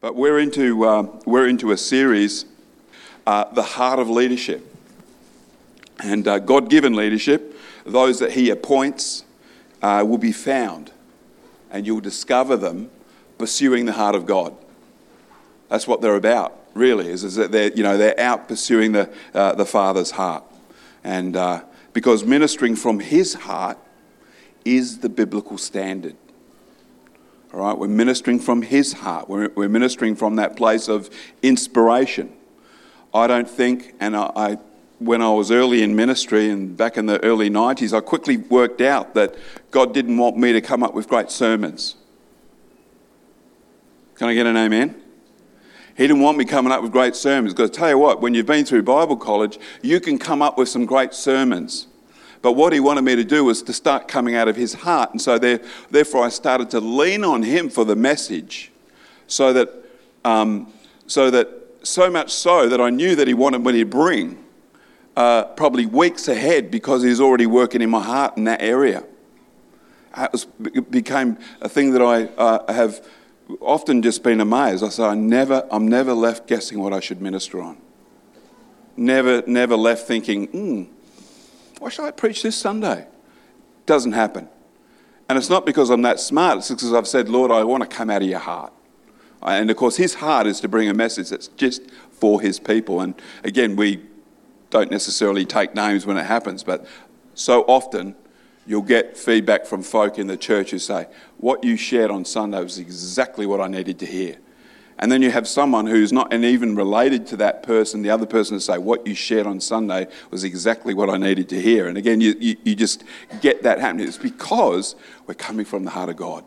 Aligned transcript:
But 0.00 0.14
we're 0.14 0.38
into, 0.38 0.84
uh, 0.84 1.08
we're 1.26 1.48
into 1.48 1.72
a 1.72 1.76
series, 1.76 2.44
uh, 3.26 3.52
The 3.52 3.64
Heart 3.64 3.98
of 3.98 4.08
Leadership. 4.08 4.64
And 5.98 6.28
uh, 6.28 6.38
God 6.38 6.70
given 6.70 6.94
leadership, 6.94 7.56
those 7.84 8.20
that 8.20 8.32
He 8.32 8.48
appoints, 8.50 9.24
uh, 9.82 10.04
will 10.06 10.18
be 10.18 10.30
found, 10.30 10.92
and 11.70 11.84
you'll 11.84 12.00
discover 12.00 12.56
them 12.56 12.90
pursuing 13.38 13.86
the 13.86 13.92
heart 13.92 14.14
of 14.14 14.24
God. 14.24 14.54
That's 15.68 15.88
what 15.88 16.00
they're 16.00 16.14
about, 16.14 16.56
really, 16.74 17.08
is, 17.08 17.24
is 17.24 17.34
that 17.34 17.50
they're, 17.50 17.72
you 17.72 17.82
know, 17.82 17.96
they're 17.96 18.18
out 18.20 18.46
pursuing 18.46 18.92
the, 18.92 19.12
uh, 19.34 19.56
the 19.56 19.66
Father's 19.66 20.12
heart. 20.12 20.44
And 21.02 21.36
uh, 21.36 21.64
because 21.92 22.24
ministering 22.24 22.76
from 22.76 23.00
His 23.00 23.34
heart 23.34 23.78
is 24.64 24.98
the 24.98 25.08
biblical 25.08 25.58
standard. 25.58 26.14
All 27.52 27.60
right, 27.60 27.76
we're 27.76 27.88
ministering 27.88 28.38
from 28.38 28.62
His 28.62 28.92
heart. 28.92 29.28
We're, 29.28 29.48
we're 29.50 29.70
ministering 29.70 30.16
from 30.16 30.36
that 30.36 30.56
place 30.56 30.88
of 30.88 31.08
inspiration. 31.42 32.32
I 33.14 33.26
don't 33.26 33.48
think, 33.48 33.94
and 34.00 34.14
I, 34.14 34.30
I, 34.36 34.58
when 34.98 35.22
I 35.22 35.30
was 35.30 35.50
early 35.50 35.82
in 35.82 35.96
ministry 35.96 36.50
and 36.50 36.76
back 36.76 36.98
in 36.98 37.06
the 37.06 37.22
early 37.24 37.48
90s, 37.48 37.96
I 37.96 38.00
quickly 38.00 38.36
worked 38.36 38.82
out 38.82 39.14
that 39.14 39.34
God 39.70 39.94
didn't 39.94 40.18
want 40.18 40.36
me 40.36 40.52
to 40.52 40.60
come 40.60 40.82
up 40.82 40.92
with 40.92 41.08
great 41.08 41.30
sermons. 41.30 41.96
Can 44.16 44.28
I 44.28 44.34
get 44.34 44.46
an 44.46 44.56
amen? 44.56 45.00
He 45.96 46.06
didn't 46.06 46.20
want 46.20 46.36
me 46.36 46.44
coming 46.44 46.70
up 46.70 46.82
with 46.82 46.92
great 46.92 47.16
sermons 47.16 47.54
because 47.54 47.70
I 47.70 47.72
tell 47.72 47.88
you 47.88 47.98
what, 47.98 48.20
when 48.20 48.34
you've 48.34 48.46
been 48.46 48.64
through 48.64 48.82
Bible 48.82 49.16
college, 49.16 49.58
you 49.82 50.00
can 50.00 50.18
come 50.18 50.42
up 50.42 50.58
with 50.58 50.68
some 50.68 50.84
great 50.84 51.14
sermons. 51.14 51.86
But 52.40 52.52
what 52.52 52.72
he 52.72 52.80
wanted 52.80 53.02
me 53.02 53.16
to 53.16 53.24
do 53.24 53.44
was 53.44 53.62
to 53.64 53.72
start 53.72 54.06
coming 54.08 54.34
out 54.34 54.48
of 54.48 54.56
his 54.56 54.74
heart. 54.74 55.10
And 55.10 55.20
so 55.20 55.38
there, 55.38 55.60
therefore, 55.90 56.24
I 56.24 56.28
started 56.28 56.70
to 56.70 56.80
lean 56.80 57.24
on 57.24 57.42
him 57.42 57.68
for 57.68 57.84
the 57.84 57.96
message 57.96 58.70
so 59.26 59.52
that, 59.52 59.70
um, 60.24 60.72
so 61.06 61.30
that, 61.30 61.48
so 61.82 62.10
much 62.10 62.30
so 62.30 62.68
that 62.68 62.80
I 62.80 62.90
knew 62.90 63.16
that 63.16 63.26
he 63.26 63.34
wanted 63.34 63.64
me 63.64 63.72
to 63.72 63.84
bring 63.84 64.44
uh, 65.16 65.44
probably 65.44 65.86
weeks 65.86 66.28
ahead 66.28 66.70
because 66.70 67.02
he's 67.02 67.20
already 67.20 67.46
working 67.46 67.82
in 67.82 67.90
my 67.90 68.02
heart 68.02 68.36
in 68.36 68.44
that 68.44 68.62
area. 68.62 69.02
It, 70.16 70.32
was, 70.32 70.46
it 70.74 70.90
became 70.90 71.38
a 71.60 71.68
thing 71.68 71.92
that 71.92 72.02
I 72.02 72.24
uh, 72.24 72.72
have 72.72 73.04
often 73.60 74.02
just 74.02 74.22
been 74.22 74.40
amazed. 74.40 74.84
I 74.84 74.88
say, 74.88 75.04
I 75.04 75.14
never, 75.14 75.66
I'm 75.70 75.88
never 75.88 76.12
left 76.12 76.46
guessing 76.46 76.78
what 76.78 76.92
I 76.92 77.00
should 77.00 77.20
minister 77.20 77.60
on. 77.60 77.78
Never, 78.96 79.42
never 79.46 79.76
left 79.76 80.06
thinking, 80.06 80.46
hmm, 80.46 80.84
why 81.78 81.88
should 81.88 82.04
I 82.04 82.10
preach 82.10 82.42
this 82.42 82.56
Sunday? 82.56 83.06
Doesn't 83.86 84.12
happen. 84.12 84.48
And 85.28 85.36
it's 85.36 85.50
not 85.50 85.66
because 85.66 85.90
I'm 85.90 86.02
that 86.02 86.20
smart, 86.20 86.58
it's 86.58 86.68
because 86.68 86.92
I've 86.92 87.08
said, 87.08 87.28
Lord, 87.28 87.50
I 87.50 87.62
want 87.64 87.82
to 87.82 87.88
come 87.88 88.10
out 88.10 88.22
of 88.22 88.28
your 88.28 88.38
heart. 88.38 88.72
And 89.42 89.70
of 89.70 89.76
course, 89.76 89.96
his 89.96 90.14
heart 90.14 90.46
is 90.46 90.60
to 90.60 90.68
bring 90.68 90.88
a 90.88 90.94
message 90.94 91.28
that's 91.30 91.48
just 91.48 91.82
for 92.10 92.40
his 92.40 92.58
people. 92.58 93.00
And 93.00 93.14
again, 93.44 93.76
we 93.76 94.02
don't 94.70 94.90
necessarily 94.90 95.44
take 95.44 95.74
names 95.74 96.06
when 96.06 96.16
it 96.16 96.24
happens, 96.24 96.64
but 96.64 96.86
so 97.34 97.62
often 97.62 98.16
you'll 98.66 98.82
get 98.82 99.16
feedback 99.16 99.64
from 99.64 99.82
folk 99.82 100.18
in 100.18 100.26
the 100.26 100.36
church 100.36 100.72
who 100.72 100.78
say, 100.78 101.06
What 101.38 101.62
you 101.62 101.76
shared 101.76 102.10
on 102.10 102.24
Sunday 102.24 102.62
was 102.62 102.78
exactly 102.78 103.46
what 103.46 103.60
I 103.60 103.68
needed 103.68 103.98
to 104.00 104.06
hear. 104.06 104.36
And 105.00 105.12
then 105.12 105.22
you 105.22 105.30
have 105.30 105.46
someone 105.46 105.86
who's 105.86 106.12
not 106.12 106.32
and 106.32 106.44
even 106.44 106.74
related 106.74 107.26
to 107.28 107.36
that 107.36 107.62
person, 107.62 108.02
the 108.02 108.10
other 108.10 108.26
person 108.26 108.56
to 108.56 108.60
say, 108.60 108.78
What 108.78 109.06
you 109.06 109.14
shared 109.14 109.46
on 109.46 109.60
Sunday 109.60 110.08
was 110.30 110.42
exactly 110.42 110.92
what 110.92 111.08
I 111.08 111.16
needed 111.16 111.48
to 111.50 111.60
hear. 111.60 111.86
And 111.86 111.96
again, 111.96 112.20
you, 112.20 112.34
you, 112.40 112.56
you 112.64 112.74
just 112.74 113.04
get 113.40 113.62
that 113.62 113.78
happening. 113.78 114.08
It's 114.08 114.18
because 114.18 114.96
we're 115.26 115.34
coming 115.34 115.64
from 115.64 115.84
the 115.84 115.90
heart 115.90 116.08
of 116.08 116.16
God 116.16 116.44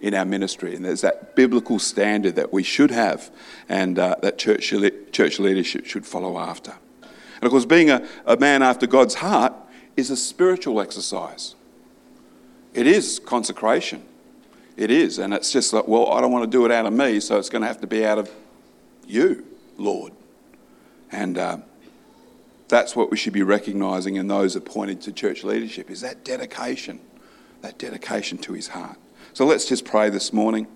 in 0.00 0.14
our 0.14 0.26
ministry. 0.26 0.74
And 0.74 0.84
there's 0.84 1.00
that 1.00 1.34
biblical 1.34 1.78
standard 1.78 2.36
that 2.36 2.52
we 2.52 2.62
should 2.62 2.90
have 2.90 3.30
and 3.68 3.98
uh, 3.98 4.16
that 4.20 4.38
church, 4.38 4.72
church 5.12 5.38
leadership 5.38 5.86
should 5.86 6.06
follow 6.06 6.38
after. 6.38 6.74
And 7.02 7.44
of 7.44 7.50
course, 7.50 7.64
being 7.64 7.90
a, 7.90 8.06
a 8.26 8.36
man 8.36 8.62
after 8.62 8.86
God's 8.86 9.14
heart 9.14 9.54
is 9.96 10.10
a 10.10 10.16
spiritual 10.16 10.80
exercise, 10.80 11.54
it 12.74 12.86
is 12.86 13.18
consecration. 13.18 14.02
It 14.78 14.92
is. 14.92 15.18
And 15.18 15.34
it's 15.34 15.50
just 15.50 15.72
like, 15.72 15.88
well, 15.88 16.12
I 16.12 16.20
don't 16.20 16.30
want 16.30 16.44
to 16.44 16.50
do 16.50 16.64
it 16.64 16.70
out 16.70 16.86
of 16.86 16.92
me, 16.92 17.18
so 17.18 17.36
it's 17.36 17.48
going 17.48 17.62
to 17.62 17.68
have 17.68 17.80
to 17.80 17.88
be 17.88 18.06
out 18.06 18.16
of 18.16 18.30
you, 19.08 19.44
Lord. 19.76 20.12
And 21.10 21.36
uh, 21.36 21.58
that's 22.68 22.94
what 22.94 23.10
we 23.10 23.16
should 23.16 23.32
be 23.32 23.42
recognizing 23.42 24.14
in 24.14 24.28
those 24.28 24.54
appointed 24.54 25.00
to 25.02 25.12
church 25.12 25.42
leadership 25.42 25.90
is 25.90 26.00
that 26.02 26.24
dedication, 26.24 27.00
that 27.60 27.76
dedication 27.76 28.38
to 28.38 28.52
his 28.52 28.68
heart. 28.68 28.96
So 29.32 29.44
let's 29.44 29.64
just 29.64 29.84
pray 29.84 30.10
this 30.10 30.32
morning. 30.32 30.68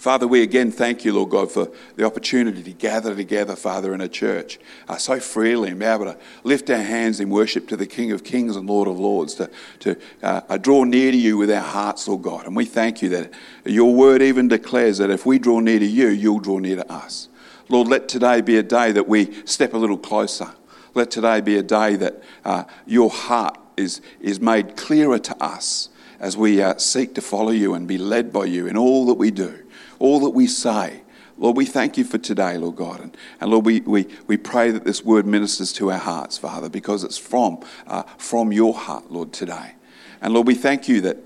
Father, 0.00 0.26
we 0.26 0.42
again 0.42 0.72
thank 0.72 1.04
you, 1.04 1.12
Lord 1.12 1.28
God, 1.28 1.52
for 1.52 1.70
the 1.96 2.06
opportunity 2.06 2.62
to 2.62 2.72
gather 2.72 3.14
together, 3.14 3.54
Father, 3.54 3.92
in 3.92 4.00
a 4.00 4.08
church 4.08 4.58
uh, 4.88 4.96
so 4.96 5.20
freely 5.20 5.68
and 5.68 5.78
be 5.78 5.84
able 5.84 6.06
to 6.06 6.16
lift 6.42 6.70
our 6.70 6.80
hands 6.80 7.20
in 7.20 7.28
worship 7.28 7.68
to 7.68 7.76
the 7.76 7.86
King 7.86 8.10
of 8.10 8.24
Kings 8.24 8.56
and 8.56 8.66
Lord 8.66 8.88
of 8.88 8.98
Lords, 8.98 9.34
to, 9.34 9.50
to 9.80 9.96
uh, 10.22 10.56
draw 10.56 10.84
near 10.84 11.10
to 11.10 11.16
you 11.18 11.36
with 11.36 11.50
our 11.50 11.60
hearts, 11.60 12.08
Lord 12.08 12.22
God. 12.22 12.46
And 12.46 12.56
we 12.56 12.64
thank 12.64 13.02
you 13.02 13.10
that 13.10 13.34
your 13.66 13.94
word 13.94 14.22
even 14.22 14.48
declares 14.48 14.96
that 14.96 15.10
if 15.10 15.26
we 15.26 15.38
draw 15.38 15.60
near 15.60 15.78
to 15.78 15.84
you, 15.84 16.08
you'll 16.08 16.40
draw 16.40 16.60
near 16.60 16.76
to 16.76 16.90
us. 16.90 17.28
Lord, 17.68 17.86
let 17.86 18.08
today 18.08 18.40
be 18.40 18.56
a 18.56 18.62
day 18.62 18.92
that 18.92 19.06
we 19.06 19.44
step 19.44 19.74
a 19.74 19.78
little 19.78 19.98
closer. 19.98 20.48
Let 20.94 21.10
today 21.10 21.42
be 21.42 21.58
a 21.58 21.62
day 21.62 21.96
that 21.96 22.22
uh, 22.46 22.64
your 22.86 23.10
heart 23.10 23.58
is, 23.76 24.00
is 24.22 24.40
made 24.40 24.78
clearer 24.78 25.18
to 25.18 25.44
us 25.44 25.90
as 26.18 26.38
we 26.38 26.62
uh, 26.62 26.78
seek 26.78 27.14
to 27.16 27.20
follow 27.20 27.50
you 27.50 27.74
and 27.74 27.86
be 27.86 27.98
led 27.98 28.32
by 28.32 28.46
you 28.46 28.66
in 28.66 28.78
all 28.78 29.04
that 29.04 29.14
we 29.18 29.30
do 29.30 29.59
all 30.00 30.18
that 30.20 30.30
we 30.30 30.48
say. 30.48 31.02
Lord, 31.38 31.56
we 31.56 31.64
thank 31.64 31.96
you 31.96 32.04
for 32.04 32.18
today, 32.18 32.58
Lord 32.58 32.76
God. 32.76 33.00
And, 33.00 33.16
and 33.40 33.50
Lord, 33.50 33.64
we, 33.64 33.80
we, 33.80 34.06
we 34.26 34.36
pray 34.36 34.70
that 34.72 34.84
this 34.84 35.04
word 35.04 35.24
ministers 35.24 35.72
to 35.74 35.90
our 35.90 35.98
hearts, 35.98 36.36
Father, 36.36 36.68
because 36.68 37.02
it's 37.04 37.16
from, 37.16 37.60
uh, 37.86 38.02
from 38.18 38.52
your 38.52 38.74
heart, 38.74 39.10
Lord, 39.10 39.32
today. 39.32 39.74
And 40.20 40.34
Lord, 40.34 40.46
we 40.46 40.54
thank 40.54 40.86
you 40.88 41.00
that 41.02 41.16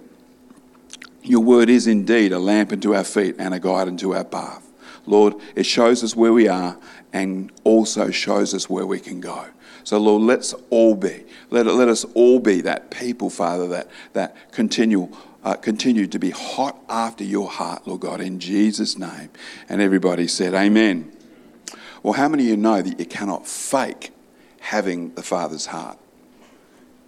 your 1.24 1.40
word 1.40 1.68
is 1.68 1.86
indeed 1.86 2.32
a 2.32 2.38
lamp 2.38 2.70
unto 2.70 2.94
our 2.94 3.02
feet 3.02 3.36
and 3.38 3.54
a 3.54 3.58
guide 3.58 3.88
unto 3.88 4.14
our 4.14 4.24
path. 4.24 4.70
Lord, 5.06 5.34
it 5.56 5.66
shows 5.66 6.04
us 6.04 6.14
where 6.14 6.32
we 6.32 6.48
are 6.48 6.78
and 7.12 7.50
also 7.64 8.10
shows 8.10 8.54
us 8.54 8.70
where 8.70 8.86
we 8.86 9.00
can 9.00 9.20
go. 9.20 9.46
So, 9.84 9.98
Lord, 9.98 10.22
let's 10.22 10.54
all 10.70 10.94
be, 10.94 11.24
let, 11.50 11.66
let 11.66 11.88
us 11.88 12.04
all 12.14 12.38
be 12.40 12.60
that 12.62 12.90
people, 12.90 13.30
Father, 13.30 13.66
that, 13.68 13.90
that 14.14 14.50
continual 14.52 15.10
uh, 15.44 15.54
continue 15.54 16.06
to 16.06 16.18
be 16.18 16.30
hot 16.30 16.82
after 16.88 17.22
your 17.22 17.48
heart, 17.48 17.86
Lord 17.86 18.00
God, 18.00 18.20
in 18.20 18.40
Jesus' 18.40 18.98
name. 18.98 19.30
And 19.68 19.82
everybody 19.82 20.26
said, 20.26 20.54
Amen. 20.54 21.12
Well, 22.02 22.14
how 22.14 22.28
many 22.28 22.44
of 22.44 22.48
you 22.50 22.56
know 22.56 22.82
that 22.82 22.98
you 22.98 23.06
cannot 23.06 23.46
fake 23.46 24.12
having 24.60 25.14
the 25.14 25.22
Father's 25.22 25.66
heart? 25.66 25.98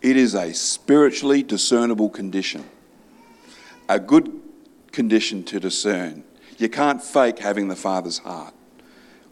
It 0.02 0.16
is 0.16 0.34
a 0.34 0.52
spiritually 0.52 1.42
discernible 1.42 2.10
condition, 2.10 2.64
a 3.88 3.98
good 3.98 4.40
condition 4.92 5.42
to 5.44 5.58
discern. 5.58 6.22
You 6.58 6.68
can't 6.68 7.02
fake 7.02 7.38
having 7.38 7.68
the 7.68 7.76
Father's 7.76 8.18
heart. 8.18 8.54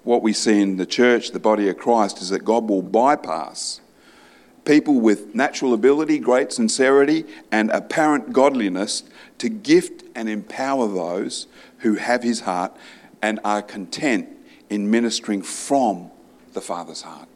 What 0.02 0.22
we 0.22 0.32
see 0.32 0.60
in 0.60 0.76
the 0.76 0.86
church, 0.86 1.30
the 1.30 1.38
body 1.38 1.68
of 1.68 1.78
Christ, 1.78 2.20
is 2.20 2.30
that 2.30 2.44
God 2.44 2.68
will 2.68 2.82
bypass 2.82 3.80
people 4.64 5.00
with 5.00 5.34
natural 5.34 5.74
ability, 5.74 6.18
great 6.18 6.52
sincerity, 6.52 7.24
and 7.50 7.70
apparent 7.70 8.32
godliness 8.32 9.02
to 9.38 9.48
gift 9.48 10.04
and 10.14 10.28
empower 10.28 10.88
those 10.88 11.46
who 11.78 11.96
have 11.96 12.22
his 12.22 12.40
heart 12.40 12.74
and 13.20 13.40
are 13.44 13.62
content 13.62 14.28
in 14.70 14.90
ministering 14.90 15.42
from 15.42 16.10
the 16.52 16.60
Father's 16.60 17.02
heart. 17.02 17.28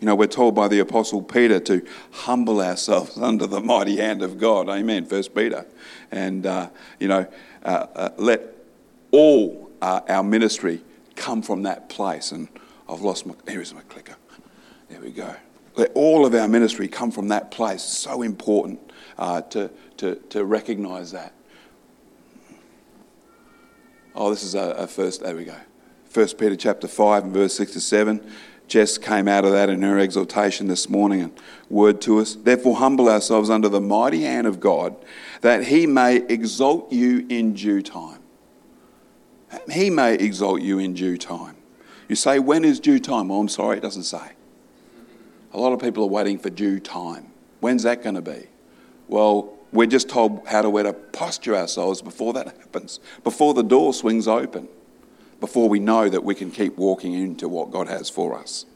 You 0.00 0.06
know, 0.06 0.14
we're 0.14 0.26
told 0.26 0.54
by 0.54 0.68
the 0.68 0.78
Apostle 0.78 1.22
Peter 1.22 1.58
to 1.60 1.84
humble 2.12 2.60
ourselves 2.60 3.18
under 3.20 3.46
the 3.46 3.60
mighty 3.60 3.96
hand 3.96 4.22
of 4.22 4.38
God. 4.38 4.68
Amen. 4.68 5.06
First 5.06 5.34
Peter. 5.34 5.66
And, 6.10 6.46
uh, 6.46 6.70
you 7.00 7.08
know, 7.08 7.26
uh, 7.64 7.86
uh, 7.94 8.08
let 8.16 8.42
all 9.10 9.70
uh, 9.82 10.00
our 10.08 10.22
ministry 10.22 10.82
come 11.16 11.42
from 11.42 11.62
that 11.64 11.88
place. 11.88 12.30
And 12.30 12.48
I've 12.88 13.00
lost 13.00 13.26
my, 13.26 13.34
here's 13.48 13.74
my 13.74 13.82
clicker. 13.82 14.16
There 14.88 15.00
we 15.00 15.10
go. 15.10 15.34
Let 15.78 15.92
all 15.94 16.26
of 16.26 16.34
our 16.34 16.48
ministry 16.48 16.88
come 16.88 17.12
from 17.12 17.28
that 17.28 17.52
place. 17.52 17.82
So 17.82 18.22
important 18.22 18.80
uh, 19.16 19.42
to, 19.42 19.70
to, 19.98 20.16
to 20.30 20.44
recognize 20.44 21.12
that. 21.12 21.32
Oh, 24.12 24.30
this 24.30 24.42
is 24.42 24.56
a, 24.56 24.70
a, 24.70 24.86
first, 24.88 25.22
there 25.22 25.36
we 25.36 25.44
go. 25.44 25.54
First 26.06 26.36
Peter 26.36 26.56
chapter 26.56 26.88
5 26.88 27.24
and 27.24 27.32
verse 27.32 27.54
6 27.54 27.74
to 27.74 27.80
7. 27.80 28.28
Jess 28.66 28.98
came 28.98 29.28
out 29.28 29.44
of 29.44 29.52
that 29.52 29.70
in 29.70 29.80
her 29.82 30.00
exhortation 30.00 30.66
this 30.66 30.88
morning 30.88 31.22
and 31.22 31.32
word 31.70 32.00
to 32.02 32.18
us. 32.18 32.34
Therefore, 32.34 32.76
humble 32.76 33.08
ourselves 33.08 33.48
under 33.48 33.68
the 33.68 33.80
mighty 33.80 34.22
hand 34.22 34.48
of 34.48 34.58
God, 34.58 34.96
that 35.42 35.68
he 35.68 35.86
may 35.86 36.16
exalt 36.16 36.92
you 36.92 37.24
in 37.28 37.54
due 37.54 37.82
time. 37.82 38.18
He 39.70 39.90
may 39.90 40.14
exalt 40.16 40.60
you 40.60 40.80
in 40.80 40.94
due 40.94 41.16
time. 41.16 41.54
You 42.08 42.16
say, 42.16 42.40
when 42.40 42.64
is 42.64 42.80
due 42.80 42.98
time? 42.98 43.30
Oh, 43.30 43.38
I'm 43.38 43.48
sorry, 43.48 43.76
it 43.76 43.80
doesn't 43.80 44.02
say. 44.02 44.32
A 45.52 45.58
lot 45.58 45.72
of 45.72 45.80
people 45.80 46.04
are 46.04 46.08
waiting 46.08 46.38
for 46.38 46.50
due 46.50 46.78
time. 46.78 47.28
When's 47.60 47.82
that 47.84 48.02
going 48.02 48.14
to 48.14 48.22
be? 48.22 48.46
Well, 49.08 49.54
we're 49.72 49.86
just 49.86 50.08
told 50.08 50.46
how 50.46 50.62
to, 50.62 50.70
where 50.70 50.84
to 50.84 50.92
posture 50.92 51.56
ourselves 51.56 52.02
before 52.02 52.32
that 52.34 52.46
happens, 52.58 53.00
before 53.24 53.54
the 53.54 53.62
door 53.62 53.92
swings 53.92 54.28
open, 54.28 54.68
before 55.40 55.68
we 55.68 55.78
know 55.78 56.08
that 56.08 56.24
we 56.24 56.34
can 56.34 56.50
keep 56.50 56.76
walking 56.76 57.14
into 57.14 57.48
what 57.48 57.70
God 57.70 57.88
has 57.88 58.10
for 58.10 58.36
us. 58.38 58.66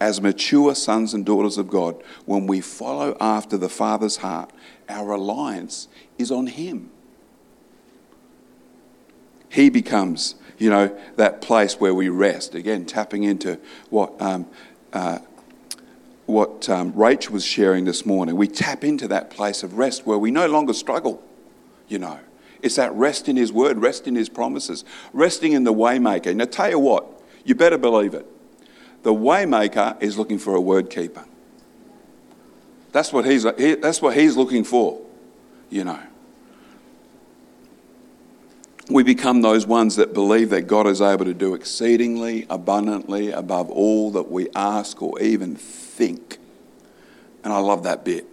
As 0.00 0.20
mature 0.20 0.74
sons 0.74 1.14
and 1.14 1.24
daughters 1.24 1.58
of 1.58 1.68
God, 1.68 2.02
when 2.24 2.46
we 2.46 2.60
follow 2.60 3.16
after 3.20 3.56
the 3.56 3.68
Father's 3.68 4.16
heart, 4.16 4.50
our 4.88 5.06
reliance 5.06 5.86
is 6.18 6.30
on 6.32 6.48
Him. 6.48 6.90
He 9.48 9.70
becomes, 9.70 10.34
you 10.58 10.70
know, 10.70 10.98
that 11.16 11.40
place 11.40 11.78
where 11.78 11.94
we 11.94 12.08
rest. 12.08 12.54
Again, 12.54 12.84
tapping 12.84 13.22
into 13.22 13.60
what 13.90 14.20
um, 14.20 14.46
uh, 14.92 15.18
what 16.26 16.68
um, 16.68 16.92
Rach 16.92 17.30
was 17.30 17.44
sharing 17.44 17.84
this 17.84 18.06
morning. 18.06 18.36
We 18.36 18.48
tap 18.48 18.84
into 18.84 19.08
that 19.08 19.30
place 19.30 19.62
of 19.62 19.78
rest 19.78 20.06
where 20.06 20.18
we 20.18 20.30
no 20.30 20.46
longer 20.46 20.72
struggle, 20.72 21.22
you 21.88 21.98
know. 21.98 22.20
It's 22.62 22.76
that 22.76 22.92
rest 22.94 23.28
in 23.28 23.36
His 23.36 23.52
Word, 23.52 23.78
rest 23.78 24.06
in 24.06 24.14
His 24.14 24.28
promises, 24.28 24.84
resting 25.12 25.52
in 25.52 25.64
the 25.64 25.74
Waymaker. 25.74 26.34
Now, 26.34 26.44
tell 26.44 26.70
you 26.70 26.78
what, 26.78 27.06
you 27.44 27.54
better 27.54 27.78
believe 27.78 28.14
it. 28.14 28.26
The 29.02 29.12
Waymaker 29.12 30.00
is 30.00 30.16
looking 30.16 30.38
for 30.38 30.54
a 30.54 30.60
word 30.60 30.90
keeper. 30.90 31.24
That's 32.92 33.12
what 33.12 33.24
he's, 33.24 33.44
he, 33.58 33.74
that's 33.74 34.00
what 34.00 34.16
he's 34.16 34.36
looking 34.36 34.64
for, 34.64 35.00
you 35.70 35.82
know. 35.82 35.98
We 38.88 39.02
become 39.04 39.42
those 39.42 39.66
ones 39.66 39.96
that 39.96 40.12
believe 40.12 40.50
that 40.50 40.62
God 40.62 40.86
is 40.86 41.00
able 41.00 41.24
to 41.24 41.34
do 41.34 41.54
exceedingly 41.54 42.46
abundantly 42.50 43.30
above 43.30 43.70
all 43.70 44.10
that 44.12 44.30
we 44.30 44.48
ask 44.54 45.00
or 45.00 45.20
even 45.20 45.54
think. 45.54 46.38
And 47.44 47.52
I 47.52 47.58
love 47.58 47.84
that 47.84 48.04
bit. 48.04 48.26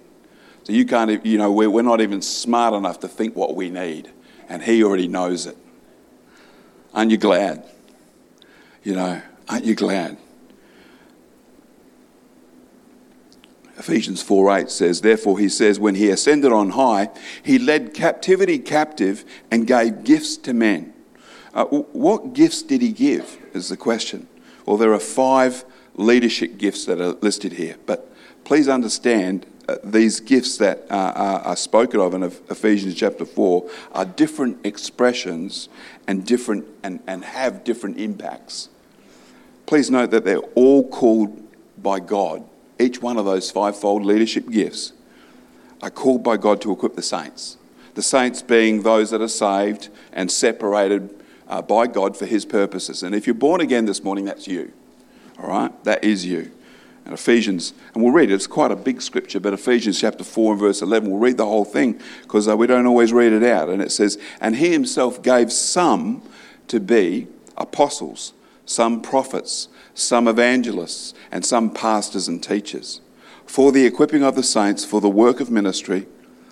So 0.64 0.74
you 0.74 0.86
can't, 0.86 1.26
you 1.26 1.38
know, 1.38 1.52
we're, 1.52 1.82
not 1.82 2.02
even 2.02 2.22
smart 2.22 2.74
enough 2.74 3.00
to 3.02 3.08
think 3.08 3.36
what 3.36 3.56
we 3.56 3.70
need, 3.70 4.12
and 4.48 4.62
He 4.62 4.84
already 4.84 5.08
knows 5.08 5.46
it. 5.46 5.58
Aren't 6.94 7.12
you 7.12 7.18
glad? 7.18 7.64
You 8.84 8.96
know, 8.96 9.22
aren't 9.48 9.66
you 9.66 9.76
glad? 9.76 10.18
Ephesians 13.80 14.22
4 14.22 14.60
8 14.60 14.70
says, 14.70 15.02
Therefore, 15.02 15.40
he 15.40 15.48
says, 15.48 15.80
when 15.80 15.96
he 15.96 16.10
ascended 16.10 16.52
on 16.52 16.72
high, 16.72 17.10
he 17.42 17.58
led 17.58 17.94
captivity 17.94 18.60
captive 18.60 19.24
and 19.50 19.66
gave 19.66 20.04
gifts 20.04 20.36
to 20.38 20.54
men. 20.54 20.94
Uh, 21.54 21.66
what 21.66 22.34
gifts 22.34 22.62
did 22.62 22.82
he 22.82 22.92
give? 22.92 23.38
Is 23.54 23.70
the 23.70 23.78
question. 23.78 24.28
Well, 24.66 24.78
there 24.78 24.94
are 24.94 25.00
five 25.00 25.64
leadership 25.96 26.58
gifts 26.58 26.86
that 26.86 27.00
are 27.00 27.14
listed 27.22 27.54
here. 27.54 27.78
But 27.86 28.14
please 28.44 28.68
understand 28.68 29.46
uh, 29.68 29.78
these 29.84 30.20
gifts 30.20 30.58
that 30.58 30.86
uh, 30.90 31.14
are, 31.16 31.40
are, 31.42 31.56
spoken 31.56 32.00
of 32.00 32.14
in 32.14 32.24
Ephesians 32.24 32.96
chapter 32.96 33.26
4 33.26 33.70
are 33.94 34.06
different 34.06 34.66
expressions 34.66 35.70
and, 36.08 36.26
different, 36.26 36.66
and, 36.84 37.00
and 37.08 37.24
have 37.24 37.64
different 37.64 37.98
impacts. 37.98 38.70
Please 39.66 39.90
note 39.90 40.12
that 40.12 40.26
they're 40.26 40.38
all 40.56 40.88
called 40.88 41.48
by 41.82 42.00
God. 42.00 42.49
Each 42.80 43.02
one 43.02 43.18
of 43.18 43.26
those 43.26 43.52
fivefold 43.52 44.06
leadership 44.06 44.50
gifts 44.50 44.94
are 45.82 45.90
called 45.90 46.24
by 46.24 46.38
God 46.38 46.62
to 46.62 46.72
equip 46.72 46.96
the 46.96 47.02
saints. 47.02 47.58
The 47.96 48.02
saints 48.02 48.42
being 48.42 48.84
those 48.84 49.12
that 49.12 49.22
are 49.22 49.28
saved 49.28 49.90
and 50.14 50.32
separated 50.32 51.10
uh, 51.48 51.62
by 51.62 51.88
God 51.88 52.16
for 52.16 52.26
his 52.26 52.46
purposes. 52.46 53.04
And 53.04 53.14
if 53.14 53.28
you're 53.28 53.34
born 53.34 53.60
again 53.60 53.86
this 53.86 54.04
morning, 54.04 54.26
that's 54.26 54.48
you. 54.48 54.72
All 55.42 55.50
right? 55.50 55.84
That 55.84 56.04
is 56.04 56.26
you. 56.26 56.52
And 57.06 57.14
Ephesians, 57.14 57.74
and 57.94 58.04
we'll 58.04 58.14
read 58.14 58.30
it, 58.30 58.36
it's 58.36 58.46
quite 58.46 58.72
a 58.72 58.76
big 58.76 59.02
scripture, 59.02 59.40
but 59.40 59.52
Ephesians 59.52 60.00
chapter 60.00 60.24
4 60.24 60.52
and 60.52 60.62
verse 60.62 60.82
11, 60.82 61.10
we'll 61.10 61.20
read 61.20 61.38
the 61.38 61.46
whole 61.46 61.66
thing 61.66 62.00
because 62.22 62.48
uh, 62.48 62.56
we 62.56 62.68
don't 62.68 62.86
always 62.86 63.12
read 63.12 63.34
it 63.34 63.44
out. 63.44 63.68
And 63.68 63.82
it 63.82 63.92
says, 63.92 64.20
And 64.40 64.58
he 64.58 64.72
himself 64.72 65.24
gave 65.24 65.52
some 65.52 66.22
to 66.68 66.80
be 66.80 67.28
apostles, 67.58 68.34
some 68.66 69.02
prophets, 69.02 69.70
some 70.00 70.28
evangelists, 70.28 71.14
and 71.32 71.46
some 71.46 71.72
pastors 71.72 72.28
and 72.28 72.42
teachers, 72.42 73.02
for 73.46 73.72
the 73.72 73.86
equipping 73.86 74.24
of 74.24 74.36
the 74.36 74.44
saints, 74.44 74.86
for 74.86 75.02
the 75.02 75.10
work 75.10 75.40
of 75.40 75.52
ministry. 75.52 76.08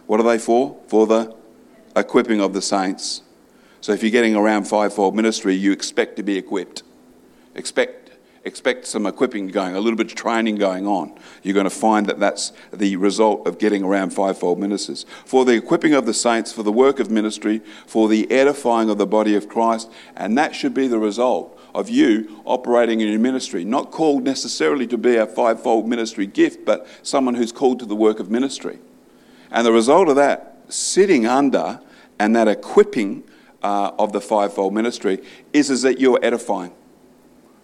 What 0.06 0.20
are 0.20 0.24
they 0.24 0.38
for? 0.38 0.78
For 0.88 1.08
the 1.08 1.36
equipping 1.96 2.42
of 2.42 2.54
the 2.54 2.62
saints. 2.62 3.22
So 3.82 3.94
if 3.94 4.04
you're 4.04 4.12
getting 4.12 4.36
around 4.36 4.66
fivefold 4.66 5.16
ministry, 5.16 5.56
you 5.56 5.72
expect 5.72 6.16
to 6.18 6.24
be 6.24 6.38
equipped. 6.38 6.84
Expect 7.56 8.08
expect 8.48 8.88
some 8.88 9.06
equipping 9.06 9.48
going, 9.48 9.76
a 9.76 9.80
little 9.80 9.98
bit 9.98 10.08
of 10.08 10.16
training 10.16 10.56
going 10.56 10.88
on. 10.88 11.14
You're 11.44 11.54
going 11.54 11.66
to 11.66 11.70
find 11.70 12.06
that 12.08 12.18
that's 12.18 12.54
the 12.72 12.96
result 12.96 13.46
of 13.46 13.60
getting 13.60 13.84
around 13.84 14.12
fivefold 14.12 14.58
ministers. 14.58 15.06
For 15.26 15.44
the 15.44 15.54
equipping 15.54 15.94
of 15.94 16.06
the 16.06 16.14
saints, 16.14 16.54
for 16.54 16.64
the 16.64 16.72
work 16.72 17.00
of 17.00 17.12
ministry, 17.12 17.62
for 17.86 18.08
the 18.08 18.32
edifying 18.32 18.90
of 18.90 18.98
the 18.98 19.06
body 19.06 19.36
of 19.36 19.50
Christ, 19.50 19.92
and 20.16 20.38
that 20.38 20.56
should 20.56 20.74
be 20.74 20.88
the 20.88 20.98
result 20.98 21.57
of 21.78 21.90
you 21.90 22.42
operating 22.44 23.02
in 23.02 23.08
your 23.08 23.20
ministry. 23.20 23.64
Not 23.64 23.92
called 23.92 24.24
necessarily 24.24 24.88
to 24.88 24.98
be 24.98 25.16
a 25.16 25.28
fivefold 25.28 25.88
ministry 25.88 26.26
gift, 26.26 26.66
but 26.66 26.88
someone 27.04 27.36
who's 27.36 27.52
called 27.52 27.78
to 27.80 27.86
the 27.86 27.96
work 27.96 28.20
of 28.20 28.32
ministry. 28.32 28.80
And 29.52 29.66
the 29.66 29.72
result 29.72 30.10
of 30.10 30.16
that, 30.16 30.58
sitting 30.70 31.28
under 31.28 31.80
and 32.18 32.36
that 32.36 32.48
equipping 32.48 33.24
uh, 33.62 33.92
of 34.00 34.12
the 34.12 34.20
fivefold 34.20 34.74
ministry, 34.74 35.24
is, 35.54 35.70
is 35.70 35.84
that 35.84 36.00
you're 36.00 36.20
edifying. 36.24 36.74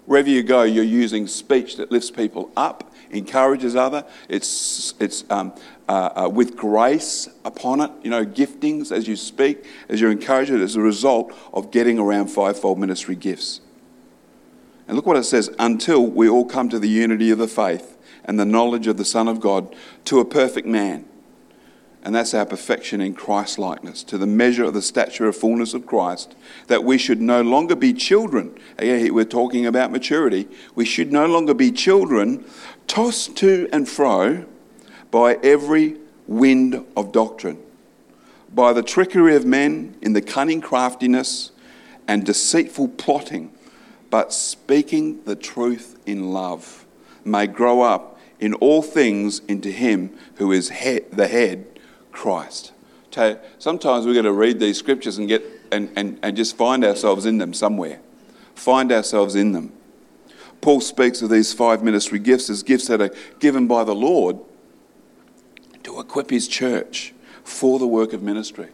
Wherever 0.06 0.30
you 0.30 0.44
go, 0.44 0.62
you're 0.62 0.84
using 0.84 1.26
speech 1.26 1.78
that 1.78 1.92
lifts 1.92 2.12
people 2.12 2.52
up, 2.56 2.94
encourages 3.10 3.76
other. 3.76 4.06
It's, 4.30 4.94
it's 5.00 5.24
um, 5.32 5.54
uh, 5.90 6.26
uh, 6.26 6.30
with 6.30 6.56
grace 6.56 7.30
upon 7.46 7.82
it, 7.82 7.92
you 8.04 8.12
know, 8.12 8.26
giftings 8.26 8.92
as 8.92 9.08
you 9.08 9.16
speak, 9.16 9.66
as 9.90 10.00
you're 10.00 10.12
encouraged, 10.12 10.52
as 10.52 10.76
a 10.76 10.82
result 10.82 11.34
of 11.52 11.72
getting 11.72 11.98
around 11.98 12.28
fivefold 12.28 12.78
ministry 12.78 13.16
gifts. 13.16 13.62
And 14.88 14.96
look 14.96 15.06
what 15.06 15.18
it 15.18 15.24
says 15.24 15.50
until 15.60 16.06
we 16.06 16.28
all 16.28 16.46
come 16.46 16.70
to 16.70 16.80
the 16.80 16.90
unity 16.90 17.32
of 17.32 17.38
the 17.38 17.48
faith 17.48 17.98
and 18.26 18.40
the 18.40 18.46
knowledge 18.46 18.88
of 18.88 18.98
the 18.98 19.06
Son 19.06 19.28
of 19.28 19.40
God 19.40 19.76
to 20.06 20.20
a 20.20 20.26
perfect 20.26 20.68
man 20.68 21.06
and 22.04 22.14
that's 22.14 22.34
our 22.34 22.46
perfection 22.46 23.00
in 23.00 23.14
Christ 23.14 23.58
likeness, 23.58 24.04
to 24.04 24.18
the 24.18 24.28
measure 24.28 24.66
of 24.66 24.74
the 24.74 24.82
stature 24.82 25.26
of 25.26 25.38
fullness 25.38 25.74
of 25.74 25.86
Christ, 25.86 26.36
that 26.68 26.84
we 26.84 26.98
should 26.98 27.22
no 27.22 27.42
longer 27.42 27.78
be 27.78 27.94
children. 27.94 28.58
Again, 28.78 29.14
we're 29.14 29.24
talking 29.24 29.66
about 29.66 29.90
maturity. 29.90 30.50
We 30.76 30.84
should 30.84 31.14
no 31.14 31.26
longer 31.28 31.54
be 31.54 31.72
children 31.72 32.44
tossed 32.88 33.38
to 33.38 33.70
and 33.72 33.88
fro 33.88 34.46
by 35.12 35.36
every 35.36 35.98
wind 36.28 36.86
of 36.98 37.14
doctrine, 37.14 37.60
by 38.54 38.74
the 38.74 38.84
trickery 38.84 39.38
of 39.38 39.46
men 39.46 39.96
in 40.02 40.12
the 40.12 40.22
cunning 40.22 40.60
craftiness 40.60 41.52
and 42.06 42.26
deceitful 42.26 42.90
plotting, 42.90 43.50
but 44.14 44.32
speaking 44.32 45.24
the 45.24 45.36
truth 45.36 46.00
in 46.06 46.34
love, 46.34 46.86
may 47.26 47.48
grow 47.48 47.82
up 47.82 48.20
in 48.40 48.54
all 48.54 48.84
things 48.84 49.40
into 49.48 49.72
Him 49.72 50.16
who 50.36 50.52
is 50.52 50.70
the 50.70 51.28
head 51.28 51.80
Christ. 52.12 52.74
Sometimes 53.58 54.06
we're 54.06 54.14
going 54.14 54.26
to 54.26 54.32
read 54.32 54.60
these 54.60 54.78
scriptures 54.78 55.18
and, 55.18 55.28
get, 55.28 55.44
and, 55.72 55.92
and, 55.96 56.20
and 56.22 56.38
just 56.38 56.56
find 56.56 56.86
ourselves 56.86 57.26
in 57.26 57.40
them 57.40 57.56
somewhere. 57.56 58.02
Find 58.54 58.92
ourselves 58.92 59.34
in 59.34 59.52
them. 59.52 59.74
Paul 60.62 60.82
speaks 60.82 61.24
of 61.24 61.32
these 61.32 61.52
five 61.52 61.84
ministry 61.84 62.20
gifts 62.20 62.52
as 62.52 62.62
gifts 62.62 62.90
that 62.90 63.02
are 63.02 63.16
given 63.40 63.66
by 63.66 63.84
the 63.84 63.96
Lord 63.96 64.38
to 65.82 66.00
equip 66.00 66.30
his 66.30 66.48
church 66.48 67.16
for 67.44 67.80
the 67.80 67.88
work 67.88 68.14
of 68.14 68.22
ministry. 68.22 68.70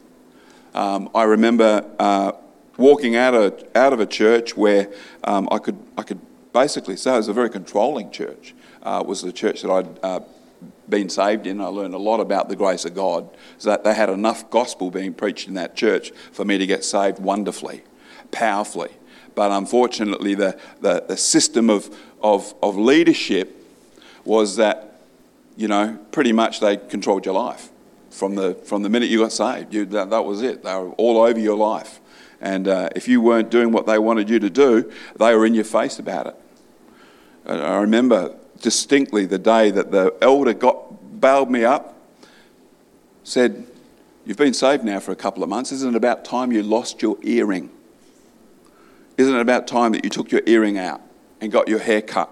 Um, 0.74 1.10
I 1.16 1.24
remember 1.24 1.90
uh, 1.98 2.34
walking 2.80 3.16
out 3.16 3.34
of, 3.34 3.64
out 3.76 3.94
of 3.94 4.00
a 4.00 4.06
church 4.06 4.56
where 4.58 4.92
um, 5.26 5.48
I, 5.52 5.60
could, 5.60 5.78
I 5.98 6.04
could 6.04 6.20
basically 6.54 6.96
say 6.96 7.14
it 7.14 7.18
was 7.18 7.28
a 7.28 7.34
very 7.34 7.50
controlling 7.50 8.10
church. 8.10 8.56
Uh, 8.82 9.04
was 9.06 9.22
the 9.22 9.34
church 9.34 9.62
that 9.62 9.70
I'd 9.70 10.00
uh, 10.02 10.22
been 10.88 11.10
saved 11.10 11.46
in. 11.46 11.60
I 11.60 11.66
learned 11.66 11.94
a 11.94 12.00
lot 12.00 12.22
about 12.22 12.48
the 12.48 12.56
grace 12.56 12.86
of 12.86 12.96
God. 12.96 13.30
So 13.58 13.70
that 13.70 13.84
they 13.84 13.94
had 13.94 14.10
enough 14.10 14.50
gospel 14.50 14.90
being 14.90 15.14
preached 15.14 15.48
in 15.48 15.56
that 15.56 15.76
church 15.76 16.12
for 16.32 16.46
me 16.46 16.58
to 16.58 16.66
get 16.66 16.86
saved 16.86 17.20
wonderfully, 17.20 17.84
powerfully. 18.32 18.92
But 19.36 19.52
unfortunately, 19.52 20.36
the, 20.36 20.60
the, 20.82 21.04
the 21.08 21.18
system 21.18 21.70
of, 21.70 21.96
of, 22.22 22.54
of 22.64 22.78
leadership 22.78 23.56
was 24.24 24.56
that, 24.56 25.02
you 25.58 25.68
know, 25.68 26.00
pretty 26.12 26.32
much 26.32 26.62
they 26.62 26.78
controlled 26.78 27.26
your 27.26 27.36
life 27.36 27.70
from 28.10 28.36
the, 28.36 28.56
from 28.56 28.82
the 28.82 28.90
minute 28.90 29.10
you 29.10 29.20
got 29.20 29.32
saved. 29.32 29.74
You, 29.74 29.86
that, 29.86 30.10
that 30.10 30.26
was 30.26 30.42
it. 30.42 30.64
They 30.64 30.74
were 30.74 30.92
all 30.92 31.22
over 31.22 31.40
your 31.40 31.58
life. 31.58 31.99
And 32.42 32.68
uh, 32.68 32.90
if 32.96 33.08
you 33.08 33.22
weren't 33.22 33.50
doing 33.50 33.72
what 33.72 33.86
they 33.86 34.00
wanted 34.00 34.30
you 34.30 34.40
to 34.40 34.50
do, 34.50 34.92
they 35.18 35.36
were 35.36 35.46
in 35.46 35.54
your 35.54 35.66
face 35.66 36.00
about 36.00 36.28
it. 36.28 36.36
I 37.46 37.78
remember 37.78 38.36
distinctly 38.62 39.26
the 39.26 39.38
day 39.38 39.72
that 39.72 39.92
the 39.92 40.16
elder 40.22 40.54
got 40.54 41.20
bailed 41.20 41.50
me 41.50 41.64
up, 41.64 41.98
said, 43.24 43.66
You've 44.26 44.38
been 44.38 44.54
saved 44.54 44.84
now 44.84 45.00
for 45.00 45.12
a 45.12 45.16
couple 45.16 45.42
of 45.42 45.50
months. 45.50 45.72
Isn't 45.72 45.96
it 45.96 45.98
about 45.98 46.24
time 46.24 46.52
you 46.52 46.62
lost 46.62 47.02
your 47.02 47.18
earring? 47.24 47.72
Isn't 49.18 49.34
it 49.34 49.42
about 49.42 49.68
time 49.68 49.94
that 49.94 50.04
you 50.04 50.10
took 50.12 50.32
your 50.32 50.42
earring 50.46 50.78
out 50.78 51.02
and 51.42 51.52
got 51.52 51.68
your 51.68 51.80
hair 51.80 52.02
cut? 52.02 52.30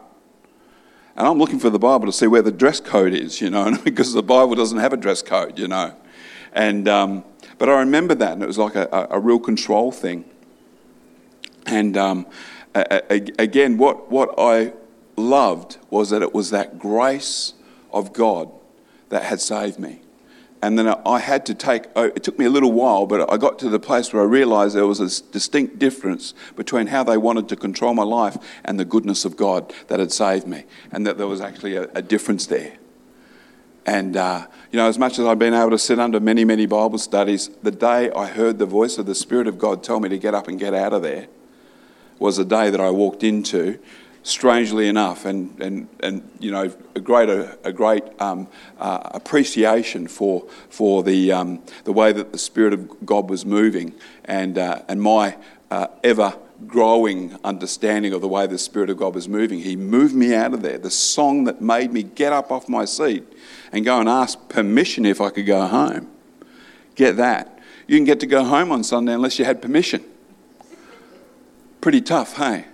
And 1.16 1.28
I'm 1.28 1.40
looking 1.40 1.58
for 1.58 1.72
the 1.72 1.80
Bible 1.80 2.06
to 2.06 2.12
see 2.12 2.28
where 2.28 2.44
the 2.44 2.52
dress 2.52 2.80
code 2.80 3.14
is, 3.14 3.42
you 3.42 3.50
know, 3.50 3.76
because 3.84 4.14
the 4.14 4.22
Bible 4.22 4.54
doesn't 4.54 4.78
have 4.78 4.94
a 4.94 4.98
dress 4.98 5.24
code, 5.24 5.58
you 5.58 5.68
know. 5.68 5.96
And, 6.54 6.88
um, 6.88 7.24
but 7.58 7.70
I 7.70 7.80
remember 7.80 8.16
that, 8.16 8.34
and 8.34 8.44
it 8.44 8.48
was 8.48 8.58
like 8.58 8.76
a, 8.76 9.08
a, 9.10 9.20
real 9.20 9.40
control 9.40 9.92
thing. 9.92 10.26
And 11.66 11.98
um, 11.98 12.28
a, 12.76 13.02
a, 13.12 13.16
again, 13.40 13.78
what, 13.78 14.12
what 14.12 14.36
I 14.38 14.74
loved 15.16 15.78
was 15.90 16.12
that 16.12 16.22
it 16.22 16.34
was 16.34 16.52
that 16.52 16.78
grace 16.78 17.54
of 17.92 18.14
God 18.14 18.52
that 19.10 19.24
had 19.24 19.42
saved 19.42 19.80
me. 19.80 20.02
And 20.62 20.78
then 20.78 20.88
I 21.06 21.20
had 21.20 21.46
to 21.48 21.54
take, 21.54 21.86
oh, 21.96 22.06
it 22.06 22.24
took 22.24 22.40
me 22.40 22.46
a 22.46 22.50
little 22.50 22.72
while, 22.72 23.06
but 23.06 23.32
I 23.32 23.38
got 23.38 23.60
to 23.60 23.70
the 23.70 23.80
place 23.80 24.12
where 24.12 24.24
I 24.24 24.26
realized 24.26 24.76
there 24.76 24.88
was 24.88 25.00
a 25.00 25.32
distinct 25.32 25.78
difference 25.78 26.34
between 26.56 26.88
how 26.88 27.04
they 27.04 27.18
wanted 27.18 27.48
to 27.50 27.56
control 27.56 27.94
my 27.94 28.04
life 28.04 28.38
and 28.66 28.80
the 28.80 28.86
goodness 28.86 29.24
of 29.24 29.38
God 29.38 29.72
that 29.88 30.00
had 30.00 30.12
saved 30.12 30.48
me, 30.48 30.64
and 30.92 31.06
that 31.06 31.18
there 31.18 31.28
was 31.28 31.42
actually 31.42 31.76
a, 31.76 31.84
a 31.94 32.02
difference 32.02 32.48
there. 32.48 32.74
And, 33.88 34.18
uh, 34.18 34.46
you 34.70 34.78
know, 34.78 34.90
as 34.90 35.00
much 35.00 35.18
as 35.18 35.26
I've 35.26 35.40
been 35.40 35.54
able 35.54 35.70
to 35.70 35.78
sit 35.80 35.98
under 35.98 36.20
many, 36.20 36.44
many 36.44 36.66
Bible 36.66 36.98
studies, 36.98 37.50
the 37.64 37.72
day 37.72 38.12
I 38.12 38.28
heard 38.28 38.60
the 38.60 38.66
voice 38.66 38.98
of 38.98 39.06
the 39.06 39.16
Spirit 39.16 39.48
of 39.48 39.58
God 39.58 39.82
tell 39.82 40.02
me 40.02 40.10
to 40.10 40.18
get 40.18 40.36
up 40.36 40.50
and 40.50 40.60
get 40.60 40.74
out 40.74 40.92
of 40.92 41.04
there 41.04 41.28
was 42.20 42.36
the 42.36 42.44
day 42.44 42.70
that 42.70 42.82
I 42.82 42.90
walked 42.92 43.24
into 43.24 43.80
strangely 44.24 44.90
enough, 44.90 45.24
and, 45.24 45.58
and, 45.62 45.88
and 46.02 46.30
you 46.38 46.52
know, 46.52 46.70
a 46.96 47.00
great, 47.00 47.30
a, 47.30 47.58
a 47.64 47.72
great 47.72 48.04
um, 48.20 48.50
uh, 48.78 49.00
appreciation 49.06 50.06
for, 50.06 50.46
for 50.70 51.02
the, 51.02 51.32
um, 51.32 51.64
the 51.86 51.94
way 51.94 52.12
that 52.12 52.34
the 52.34 52.38
Spirit 52.38 52.74
of 52.74 53.06
God 53.06 53.30
was 53.30 53.46
moving 53.46 53.94
and, 54.26 54.58
uh, 54.58 54.82
and 54.90 55.02
my 55.02 55.38
uh, 55.72 55.88
ever 56.04 56.34
growing 56.66 57.38
understanding 57.44 58.14
of 58.14 58.22
the 58.22 58.28
way 58.28 58.48
the 58.48 58.58
Spirit 58.58 58.90
of 58.90 58.98
God 58.98 59.14
was 59.14 59.30
moving. 59.30 59.60
He 59.60 59.76
moved 59.76 60.16
me 60.16 60.34
out 60.34 60.54
of 60.54 60.62
there. 60.62 60.78
The 60.78 60.90
song 60.90 61.44
that 61.44 61.62
made 61.62 61.94
me 61.94 62.04
get 62.04 62.34
up 62.34 62.52
off 62.52 62.68
my 62.68 62.86
seat 62.86 63.24
and 63.72 63.86
go 63.86 64.00
and 64.00 64.10
ask 64.10 64.50
permission 64.50 65.06
if 65.06 65.22
I 65.22 65.30
could 65.30 65.46
go 65.46 65.66
home. 65.68 66.10
Get 66.96 67.18
that. 67.18 67.60
You 67.86 67.98
can 67.98 68.06
get 68.06 68.20
to 68.22 68.26
go 68.26 68.44
home 68.44 68.72
on 68.72 68.84
Sunday 68.84 69.14
unless 69.14 69.38
you 69.38 69.46
had 69.46 69.62
permission. 69.62 70.04
Pretty 71.80 72.02
tough, 72.02 72.36
hey? 72.38 72.66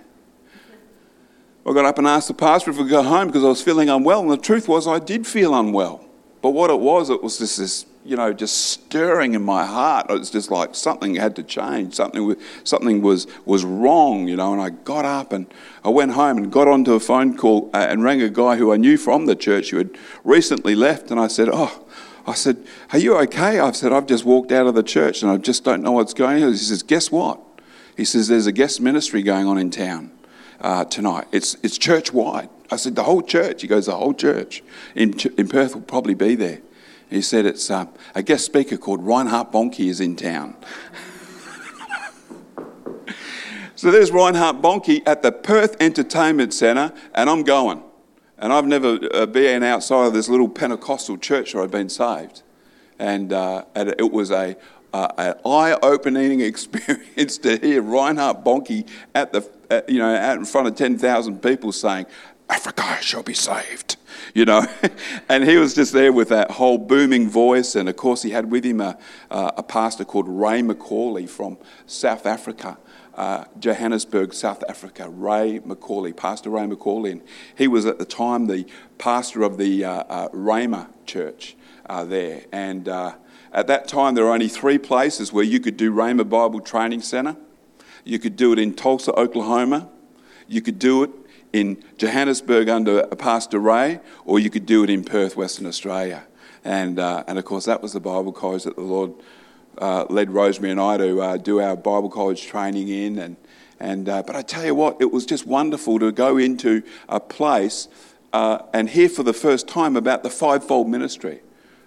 I 1.66 1.72
got 1.72 1.84
up 1.84 1.98
and 1.98 2.06
asked 2.06 2.28
the 2.28 2.34
pastor 2.34 2.70
if 2.70 2.76
we 2.76 2.84
could 2.84 2.90
go 2.90 3.02
home 3.02 3.28
because 3.28 3.44
I 3.44 3.48
was 3.48 3.62
feeling 3.62 3.88
unwell. 3.88 4.20
And 4.20 4.30
the 4.30 4.36
truth 4.36 4.68
was, 4.68 4.86
I 4.86 4.98
did 4.98 5.26
feel 5.26 5.54
unwell. 5.54 6.04
But 6.42 6.50
what 6.50 6.70
it 6.70 6.78
was, 6.78 7.10
it 7.10 7.22
was 7.22 7.38
just 7.38 7.58
this, 7.58 7.86
you 8.04 8.16
know, 8.16 8.32
just 8.32 8.66
stirring 8.66 9.34
in 9.34 9.42
my 9.42 9.64
heart. 9.64 10.10
It 10.10 10.18
was 10.18 10.30
just 10.30 10.50
like 10.50 10.74
something 10.74 11.14
had 11.14 11.34
to 11.36 11.42
change. 11.42 11.94
Something, 11.94 12.36
something 12.62 13.00
was, 13.00 13.26
was 13.46 13.64
wrong, 13.64 14.28
you 14.28 14.36
know. 14.36 14.52
And 14.52 14.60
I 14.60 14.70
got 14.70 15.04
up 15.04 15.32
and 15.32 15.46
I 15.82 15.88
went 15.88 16.12
home 16.12 16.36
and 16.36 16.52
got 16.52 16.68
onto 16.68 16.92
a 16.92 17.00
phone 17.00 17.36
call 17.36 17.70
uh, 17.72 17.78
and 17.78 18.04
rang 18.04 18.20
a 18.20 18.28
guy 18.28 18.56
who 18.56 18.72
I 18.72 18.76
knew 18.76 18.98
from 18.98 19.26
the 19.26 19.34
church 19.34 19.70
who 19.70 19.78
had 19.78 19.90
recently 20.22 20.74
left. 20.74 21.10
And 21.10 21.18
I 21.18 21.28
said, 21.28 21.48
Oh, 21.50 21.86
I 22.26 22.34
said, 22.34 22.58
Are 22.92 22.98
you 22.98 23.16
okay? 23.20 23.58
I've 23.58 23.76
said, 23.76 23.92
I've 23.92 24.06
just 24.06 24.24
walked 24.24 24.52
out 24.52 24.66
of 24.66 24.74
the 24.74 24.82
church 24.82 25.22
and 25.22 25.30
I 25.30 25.38
just 25.38 25.64
don't 25.64 25.82
know 25.82 25.92
what's 25.92 26.14
going 26.14 26.42
on. 26.42 26.52
He 26.52 26.58
says, 26.58 26.82
Guess 26.82 27.10
what? 27.10 27.40
He 27.96 28.04
says, 28.04 28.28
There's 28.28 28.46
a 28.46 28.52
guest 28.52 28.82
ministry 28.82 29.22
going 29.22 29.46
on 29.46 29.56
in 29.56 29.70
town 29.70 30.12
uh, 30.60 30.84
tonight. 30.84 31.26
It's, 31.32 31.56
it's 31.62 31.78
church 31.78 32.12
wide. 32.12 32.50
I 32.70 32.76
said, 32.76 32.96
the 32.96 33.02
whole 33.02 33.22
church? 33.22 33.62
He 33.62 33.68
goes, 33.68 33.86
the 33.86 33.96
whole 33.96 34.14
church 34.14 34.62
in, 34.94 35.18
in 35.36 35.48
Perth 35.48 35.74
will 35.74 35.82
probably 35.82 36.14
be 36.14 36.34
there. 36.34 36.60
He 37.10 37.22
said, 37.22 37.46
it's 37.46 37.70
um, 37.70 37.90
a 38.14 38.22
guest 38.22 38.44
speaker 38.44 38.76
called 38.76 39.04
Reinhard 39.04 39.52
Bonnke 39.52 39.88
is 39.88 40.00
in 40.00 40.16
town. 40.16 40.56
so 43.74 43.90
there's 43.90 44.10
Reinhard 44.10 44.56
Bonnke 44.56 45.02
at 45.06 45.22
the 45.22 45.32
Perth 45.32 45.76
Entertainment 45.80 46.54
Centre, 46.54 46.92
and 47.14 47.30
I'm 47.30 47.42
going. 47.42 47.82
And 48.38 48.52
I've 48.52 48.66
never 48.66 48.98
uh, 49.12 49.26
been 49.26 49.62
outside 49.62 50.06
of 50.06 50.12
this 50.12 50.28
little 50.28 50.48
Pentecostal 50.48 51.18
church 51.18 51.54
where 51.54 51.62
I've 51.62 51.70
been 51.70 51.88
saved. 51.88 52.42
And, 52.98 53.32
uh, 53.32 53.64
and 53.74 53.94
it 53.98 54.10
was 54.10 54.30
a, 54.30 54.56
uh, 54.92 55.08
an 55.18 55.34
eye-opening 55.44 56.40
experience 56.42 57.38
to 57.38 57.58
hear 57.58 57.82
Reinhard 57.82 58.44
Bonnke 58.44 58.88
at 59.14 59.32
the, 59.32 59.48
uh, 59.70 59.82
you 59.88 59.98
know, 59.98 60.14
out 60.14 60.38
in 60.38 60.44
front 60.44 60.68
of 60.68 60.74
10,000 60.74 61.42
people 61.42 61.72
saying, 61.72 62.06
Africa 62.48 62.98
shall 63.00 63.22
be 63.22 63.34
saved, 63.34 63.96
you 64.34 64.44
know. 64.44 64.66
and 65.28 65.44
he 65.44 65.56
was 65.56 65.74
just 65.74 65.92
there 65.92 66.12
with 66.12 66.28
that 66.28 66.52
whole 66.52 66.78
booming 66.78 67.28
voice. 67.28 67.74
And 67.74 67.88
of 67.88 67.96
course, 67.96 68.22
he 68.22 68.30
had 68.30 68.50
with 68.50 68.64
him 68.64 68.80
a, 68.80 68.98
uh, 69.30 69.52
a 69.56 69.62
pastor 69.62 70.04
called 70.04 70.28
Ray 70.28 70.62
McCauley 70.62 71.28
from 71.28 71.58
South 71.86 72.26
Africa. 72.26 72.78
Uh, 73.14 73.44
Johannesburg, 73.60 74.34
South 74.34 74.64
Africa, 74.68 75.08
Ray 75.08 75.60
McCauley, 75.60 76.16
Pastor 76.16 76.50
Ray 76.50 76.62
McCauley. 76.62 77.12
And 77.12 77.22
he 77.56 77.68
was 77.68 77.86
at 77.86 77.98
the 77.98 78.04
time 78.04 78.48
the 78.48 78.66
pastor 78.98 79.44
of 79.44 79.56
the 79.56 79.84
uh, 79.84 79.90
uh, 80.08 80.28
Rhema 80.30 80.88
church 81.06 81.56
uh, 81.86 82.04
there. 82.04 82.42
And 82.50 82.88
uh, 82.88 83.14
at 83.52 83.68
that 83.68 83.86
time, 83.86 84.16
there 84.16 84.24
were 84.24 84.32
only 84.32 84.48
three 84.48 84.78
places 84.78 85.32
where 85.32 85.44
you 85.44 85.60
could 85.60 85.76
do 85.76 85.92
Rhema 85.92 86.28
Bible 86.28 86.60
Training 86.60 87.02
Center. 87.02 87.36
You 88.02 88.18
could 88.18 88.34
do 88.34 88.52
it 88.52 88.58
in 88.58 88.74
Tulsa, 88.74 89.12
Oklahoma. 89.12 89.88
You 90.48 90.60
could 90.60 90.80
do 90.80 91.04
it 91.04 91.10
in 91.54 91.80
Johannesburg 91.98 92.68
under 92.68 93.06
Pastor 93.06 93.60
Ray, 93.60 94.00
or 94.24 94.40
you 94.40 94.50
could 94.50 94.66
do 94.66 94.82
it 94.82 94.90
in 94.90 95.04
Perth, 95.04 95.36
Western 95.36 95.66
Australia. 95.66 96.24
And, 96.64 96.98
uh, 96.98 97.22
and 97.28 97.38
of 97.38 97.44
course, 97.44 97.64
that 97.66 97.80
was 97.80 97.92
the 97.92 98.00
Bible 98.00 98.32
college 98.32 98.64
that 98.64 98.74
the 98.74 98.82
Lord 98.82 99.12
uh, 99.78 100.06
led 100.10 100.32
Rosemary 100.32 100.72
and 100.72 100.80
I 100.80 100.96
to 100.96 101.22
uh, 101.22 101.36
do 101.36 101.60
our 101.60 101.76
Bible 101.76 102.10
college 102.10 102.44
training 102.44 102.88
in. 102.88 103.20
And, 103.20 103.36
and, 103.78 104.08
uh, 104.08 104.24
but 104.26 104.34
I 104.34 104.42
tell 104.42 104.64
you 104.64 104.74
what, 104.74 104.96
it 105.00 105.12
was 105.12 105.24
just 105.24 105.46
wonderful 105.46 106.00
to 106.00 106.10
go 106.10 106.38
into 106.38 106.82
a 107.08 107.20
place 107.20 107.86
uh, 108.32 108.58
and 108.72 108.90
hear 108.90 109.08
for 109.08 109.22
the 109.22 109.32
first 109.32 109.68
time 109.68 109.96
about 109.96 110.24
the 110.24 110.30
fivefold 110.30 110.88
ministry 110.88 111.40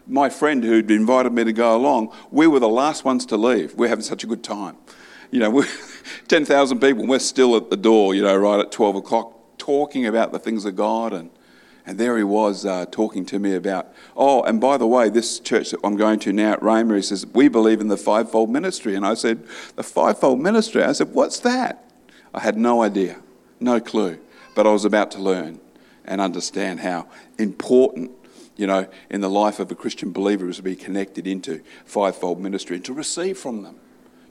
my 0.10 0.30
friend 0.30 0.64
who'd 0.64 0.90
invited 0.90 1.34
me 1.34 1.44
to 1.44 1.52
go 1.52 1.76
along, 1.76 2.14
we 2.32 2.48
were 2.48 2.62
the 2.62 2.70
last 2.70 3.04
ones 3.04 3.26
to 3.26 3.36
leave. 3.36 3.76
We're 3.76 3.90
having 3.90 4.06
such 4.06 4.24
a 4.24 4.28
good 4.28 4.42
time. 4.42 4.78
You 5.32 5.42
know, 5.42 5.66
10,000 6.30 6.80
people, 6.80 7.02
and 7.02 7.10
we're 7.10 7.20
still 7.20 7.58
at 7.58 7.70
the 7.70 7.76
door, 7.76 8.16
you 8.16 8.22
know, 8.22 8.34
right 8.38 8.62
at 8.62 8.72
12 8.72 8.96
o'clock, 8.96 9.37
talking 9.68 10.06
about 10.06 10.32
the 10.32 10.40
things 10.40 10.64
of 10.64 10.78
God. 10.78 11.12
And, 11.12 11.30
and 11.86 11.98
there 11.98 12.16
he 12.16 12.24
was 12.24 12.66
uh, 12.66 12.86
talking 12.90 13.26
to 13.26 13.38
me 13.38 13.54
about, 13.54 13.90
oh, 14.16 14.42
and 14.44 14.62
by 14.62 14.78
the 14.78 14.88
way, 14.88 15.10
this 15.10 15.42
church 15.42 15.72
that 15.72 15.82
I'm 15.84 15.98
going 15.98 16.20
to 16.20 16.32
now 16.32 16.54
at 16.54 16.62
Rhema, 16.62 16.96
he 16.96 17.02
says, 17.02 17.26
we 17.26 17.50
believe 17.50 17.82
in 17.82 17.90
the 17.90 17.98
fivefold 17.98 18.50
ministry. 18.50 18.96
And 18.96 19.06
I 19.06 19.14
said, 19.14 19.46
the 19.76 19.84
fivefold 19.84 20.40
ministry? 20.40 20.84
I 20.84 20.94
said, 20.94 21.14
what's 21.14 21.42
that? 21.42 21.84
I 22.34 22.40
had 22.40 22.58
no 22.58 22.82
idea, 22.82 23.18
no 23.60 23.82
clue. 23.82 24.20
But 24.56 24.66
I 24.66 24.72
was 24.72 24.86
about 24.86 25.12
to 25.12 25.20
learn 25.20 25.60
and 26.06 26.22
understand 26.22 26.80
how 26.80 27.08
important 27.38 28.12
you 28.56 28.68
know, 28.68 28.88
in 29.10 29.20
the 29.20 29.30
life 29.30 29.60
of 29.60 29.70
a 29.70 29.76
Christian 29.76 30.14
believer 30.14 30.50
is 30.50 30.56
to 30.56 30.64
be 30.64 30.78
connected 30.78 31.28
into 31.28 31.62
fivefold 31.86 32.40
ministry 32.40 32.78
and 32.78 32.86
to 32.86 32.94
receive 32.94 33.38
from 33.38 33.64
them, 33.64 33.76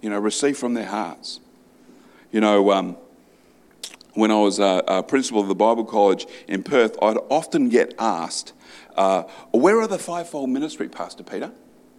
you 0.01 0.09
know, 0.09 0.19
receive 0.19 0.57
from 0.57 0.73
their 0.75 0.87
hearts. 0.87 1.41
You 2.33 2.41
know, 2.41 2.73
um, 2.73 2.97
when 4.17 4.31
I 4.31 4.37
was 4.37 4.59
a, 4.59 4.83
a, 4.89 5.03
principal 5.03 5.41
of 5.41 5.49
the 5.49 5.55
Bible 5.55 5.85
College 5.85 6.27
in 6.49 6.63
Perth, 6.63 6.97
I'd 7.03 7.19
often 7.29 7.69
get 7.69 7.95
asked, 7.99 8.53
uh, 8.97 9.25
"Where 9.53 9.81
are 9.81 9.87
the 9.87 9.99
fivefold 9.99 10.51
ministry, 10.51 10.89
Pastor 10.89 11.23
Peter?" 11.23 11.53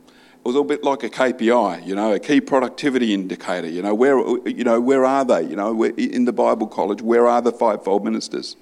It 0.08 0.48
was 0.48 0.56
a 0.56 0.64
bit 0.64 0.84
like 0.84 1.04
a 1.04 1.10
KPI, 1.10 1.86
you 1.86 1.94
know, 1.96 2.14
a 2.14 2.20
key 2.20 2.40
productivity 2.40 3.14
indicator. 3.14 3.68
You 3.68 3.82
know, 3.82 3.94
where, 3.94 4.18
you 4.48 4.64
know, 4.64 4.80
where 4.80 5.06
are 5.06 5.26
they? 5.26 5.44
You 5.44 5.56
know, 5.56 5.84
in 5.84 6.26
the 6.26 6.34
Bible 6.34 6.68
College, 6.68 7.02
where 7.02 7.28
are 7.28 7.42
the 7.42 7.52
fivefold 7.52 8.06
ministers? 8.06 8.56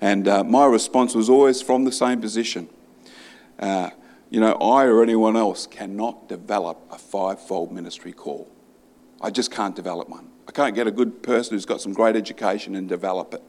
And 0.00 0.26
uh, 0.26 0.44
my 0.44 0.66
response 0.66 1.14
was 1.14 1.28
always 1.28 1.60
from 1.60 1.84
the 1.84 1.92
same 1.92 2.20
position. 2.20 2.68
Uh, 3.58 3.90
you 4.30 4.40
know, 4.40 4.52
I 4.54 4.84
or 4.84 5.02
anyone 5.02 5.36
else 5.36 5.66
cannot 5.66 6.28
develop 6.28 6.80
a 6.90 6.98
fivefold 6.98 7.72
ministry 7.72 8.12
call. 8.12 8.48
I 9.20 9.30
just 9.30 9.50
can't 9.50 9.74
develop 9.74 10.08
one. 10.08 10.28
I 10.46 10.52
can't 10.52 10.74
get 10.74 10.86
a 10.86 10.90
good 10.90 11.22
person 11.22 11.54
who's 11.54 11.66
got 11.66 11.80
some 11.80 11.92
great 11.92 12.16
education 12.16 12.74
and 12.74 12.88
develop 12.88 13.34
it. 13.34 13.42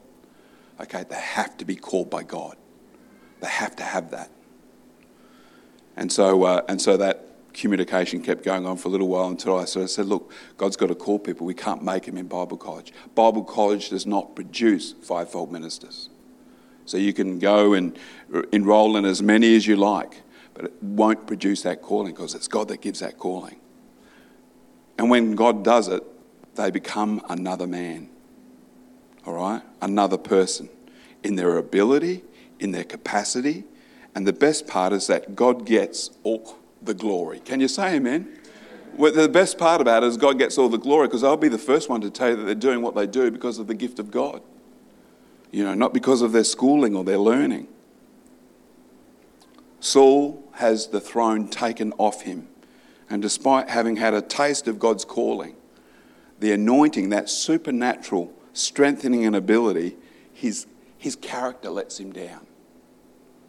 Okay, 0.80 1.04
they 1.08 1.16
have 1.16 1.56
to 1.58 1.64
be 1.64 1.76
called 1.76 2.10
by 2.10 2.22
God. 2.22 2.56
They 3.40 3.48
have 3.48 3.76
to 3.76 3.82
have 3.82 4.10
that. 4.10 4.30
And 5.96 6.10
so, 6.10 6.44
uh, 6.44 6.62
and 6.68 6.80
so 6.80 6.96
that 6.96 7.26
communication 7.52 8.22
kept 8.22 8.44
going 8.44 8.66
on 8.66 8.76
for 8.76 8.88
a 8.88 8.90
little 8.90 9.08
while 9.08 9.28
until 9.28 9.58
I 9.58 9.64
sort 9.64 9.84
of 9.84 9.90
said, 9.90 10.06
look, 10.06 10.32
God's 10.56 10.76
got 10.76 10.86
to 10.86 10.94
call 10.94 11.18
people. 11.18 11.46
We 11.46 11.54
can't 11.54 11.82
make 11.82 12.04
them 12.04 12.16
in 12.16 12.26
Bible 12.26 12.56
college. 12.56 12.92
Bible 13.14 13.44
college 13.44 13.90
does 13.90 14.06
not 14.06 14.34
produce 14.34 14.92
fivefold 14.92 15.52
ministers. 15.52 16.08
So 16.86 16.96
you 16.96 17.12
can 17.12 17.38
go 17.38 17.74
and 17.74 17.98
enroll 18.52 18.96
in 18.96 19.04
as 19.04 19.22
many 19.22 19.54
as 19.56 19.66
you 19.66 19.76
like, 19.76 20.22
but 20.54 20.64
it 20.66 20.82
won't 20.82 21.26
produce 21.26 21.62
that 21.62 21.82
calling 21.82 22.12
because 22.14 22.34
it's 22.34 22.48
God 22.48 22.68
that 22.68 22.80
gives 22.80 23.00
that 23.00 23.18
calling. 23.18 23.60
And 25.00 25.08
when 25.08 25.34
God 25.34 25.64
does 25.64 25.88
it, 25.88 26.04
they 26.56 26.70
become 26.70 27.22
another 27.30 27.66
man, 27.66 28.10
all 29.24 29.32
right? 29.32 29.62
Another 29.80 30.18
person 30.18 30.68
in 31.22 31.36
their 31.36 31.56
ability, 31.56 32.22
in 32.58 32.72
their 32.72 32.84
capacity. 32.84 33.64
And 34.14 34.26
the 34.26 34.34
best 34.34 34.66
part 34.66 34.92
is 34.92 35.06
that 35.06 35.34
God 35.34 35.64
gets 35.64 36.10
all 36.22 36.58
the 36.82 36.92
glory. 36.92 37.40
Can 37.40 37.60
you 37.60 37.68
say 37.68 37.96
amen? 37.96 38.38
Well, 38.94 39.12
the 39.12 39.28
best 39.28 39.56
part 39.56 39.80
about 39.80 40.02
it 40.02 40.08
is 40.08 40.18
God 40.18 40.38
gets 40.38 40.58
all 40.58 40.68
the 40.68 40.76
glory 40.76 41.06
because 41.06 41.24
I'll 41.24 41.38
be 41.38 41.48
the 41.48 41.56
first 41.56 41.88
one 41.88 42.02
to 42.02 42.10
tell 42.10 42.28
you 42.28 42.36
that 42.36 42.44
they're 42.44 42.54
doing 42.54 42.82
what 42.82 42.94
they 42.94 43.06
do 43.06 43.30
because 43.30 43.58
of 43.58 43.68
the 43.68 43.74
gift 43.74 43.98
of 43.98 44.10
God 44.10 44.42
you 45.50 45.64
know, 45.64 45.74
not 45.74 45.92
because 45.92 46.22
of 46.22 46.32
their 46.32 46.44
schooling 46.44 46.94
or 46.94 47.04
their 47.04 47.18
learning. 47.18 47.66
Saul 49.80 50.44
has 50.54 50.88
the 50.88 51.00
throne 51.00 51.48
taken 51.48 51.92
off 51.98 52.22
him 52.22 52.46
And 53.10 53.20
despite 53.20 53.68
having 53.68 53.96
had 53.96 54.14
a 54.14 54.22
taste 54.22 54.68
of 54.68 54.78
God's 54.78 55.04
calling, 55.04 55.56
the 56.38 56.52
anointing, 56.52 57.10
that 57.10 57.28
supernatural 57.28 58.32
strengthening 58.52 59.26
and 59.26 59.34
ability, 59.34 59.96
his, 60.32 60.66
his 60.96 61.16
character 61.16 61.70
lets 61.70 61.98
him 61.98 62.12
down. 62.12 62.46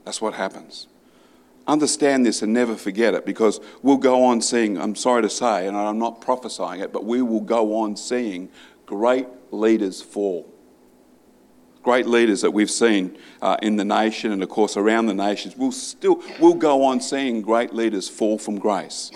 That's 0.04 0.20
what 0.20 0.34
happens. 0.34 0.88
Understand 1.68 2.26
this 2.26 2.42
and 2.42 2.52
never 2.54 2.76
forget 2.76 3.14
it 3.14 3.24
because 3.24 3.62
we'll 3.84 3.98
go 3.98 4.26
on 4.26 4.42
seeing, 4.42 4.80
I'm 4.80 4.96
sorry 4.96 5.22
to 5.22 5.30
say, 5.30 5.68
and 5.68 5.78
I'm 5.78 6.00
not 6.00 6.22
prophesying 6.22 6.82
it, 6.82 6.92
but 6.92 7.06
we 7.06 7.22
will 7.22 7.42
go 7.42 7.76
on 7.76 7.96
seeing 7.96 8.50
great 8.88 9.28
leaders 9.52 10.02
fall. 10.02 10.52
Great 11.84 12.08
leaders 12.08 12.42
that 12.42 12.52
we've 12.52 12.70
seen 12.70 13.18
uh, 13.42 13.58
in 13.62 13.76
the 13.76 13.86
nation 13.86 14.32
and, 14.32 14.42
of 14.44 14.50
course, 14.50 14.76
around 14.76 15.06
the 15.06 15.14
nations. 15.14 15.56
We'll 15.56 15.72
still 15.72 16.22
we'll 16.40 16.56
go 16.56 16.84
on 16.84 17.00
seeing 17.00 17.42
great 17.42 17.74
leaders 17.74 18.10
fall 18.10 18.38
from 18.38 18.60
grace 18.60 19.12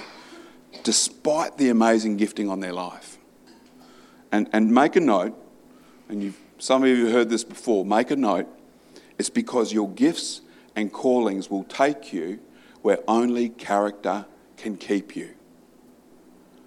despite 0.84 1.58
the 1.58 1.70
amazing 1.70 2.18
gifting 2.18 2.50
on 2.50 2.60
their 2.60 2.74
life. 2.74 3.18
And, 4.32 4.50
and 4.52 4.74
make 4.74 4.96
a 4.96 5.00
note, 5.00 5.36
and 6.10 6.34
some 6.58 6.84
of 6.84 6.90
you 6.90 7.06
have 7.06 7.14
heard 7.14 7.30
this 7.30 7.44
before, 7.44 7.86
make 7.86 8.12
a 8.12 8.16
note, 8.16 8.48
it's 9.18 9.30
because 9.30 9.72
your 9.72 9.90
gifts 9.90 10.42
and 10.76 10.92
callings 10.92 11.50
will 11.50 11.64
take 11.64 12.12
you 12.12 12.40
where 12.82 13.00
only 13.08 13.50
character 13.50 14.26
can 14.58 14.78
keep 14.78 15.16
you. 15.16 15.30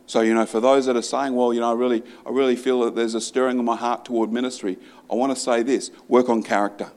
So, 0.07 0.23
you 0.23 0.33
know, 0.33 0.47
for 0.47 0.61
those 0.61 0.87
that 0.87 0.97
are 0.97 1.03
saying, 1.03 1.35
well, 1.35 1.53
you 1.53 1.61
know, 1.61 1.71
I 1.71 1.75
really, 1.75 2.03
I 2.25 2.31
really 2.31 2.57
feel 2.57 2.81
that 2.81 2.97
there's 2.97 3.15
a 3.15 3.21
stirring 3.21 3.59
in 3.59 3.65
my 3.65 3.77
heart 3.77 4.07
toward 4.07 4.33
ministry, 4.33 4.79
I 5.11 5.15
want 5.15 5.35
to 5.35 5.41
say 5.41 5.63
this 5.63 5.91
work 6.09 6.31
on 6.31 6.43
character, 6.43 6.91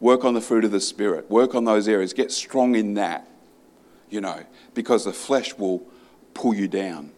work 0.00 0.24
on 0.24 0.32
the 0.32 0.40
fruit 0.40 0.64
of 0.64 0.70
the 0.70 0.80
Spirit, 0.80 1.30
work 1.30 1.54
on 1.54 1.64
those 1.64 1.86
areas, 1.86 2.14
get 2.14 2.32
strong 2.32 2.74
in 2.74 2.94
that, 2.94 3.28
you 4.08 4.22
know, 4.22 4.44
because 4.72 5.04
the 5.04 5.12
flesh 5.12 5.56
will 5.58 5.82
pull 6.34 6.54
you 6.54 6.68
down. 6.68 7.12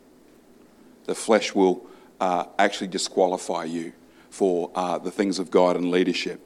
The 1.05 1.15
flesh 1.15 1.55
will 1.55 1.87
uh, 2.21 2.47
actually 2.59 2.89
disqualify 2.89 3.65
you 3.65 3.93
for 4.31 4.71
uh, 4.75 4.99
the 4.99 5.11
things 5.11 5.39
of 5.39 5.51
God 5.51 5.77
and 5.77 5.91
leadership. 5.91 6.41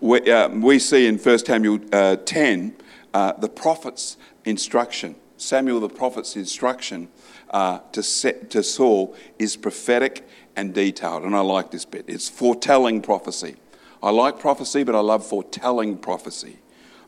We, 0.00 0.30
uh, 0.30 0.48
we 0.48 0.78
see 0.78 1.06
in 1.06 1.18
1 1.18 1.38
Samuel 1.38 1.80
uh, 1.92 2.16
10 2.16 2.76
uh, 3.14 3.32
the 3.32 3.48
prophet's 3.48 4.16
instruction. 4.44 5.16
Samuel 5.36 5.80
the 5.80 5.88
prophet's 5.88 6.36
instruction 6.36 7.08
uh, 7.50 7.78
to, 7.92 8.02
set, 8.02 8.50
to 8.50 8.62
Saul 8.62 9.14
is 9.38 9.56
prophetic 9.56 10.28
and 10.56 10.74
detailed. 10.74 11.22
And 11.22 11.34
I 11.34 11.40
like 11.40 11.70
this 11.70 11.84
bit. 11.84 12.04
It's 12.06 12.28
foretelling 12.28 13.02
prophecy. 13.02 13.56
I 14.02 14.10
like 14.10 14.38
prophecy, 14.38 14.84
but 14.84 14.94
I 14.94 15.00
love 15.00 15.26
foretelling 15.26 15.98
prophecy. 15.98 16.58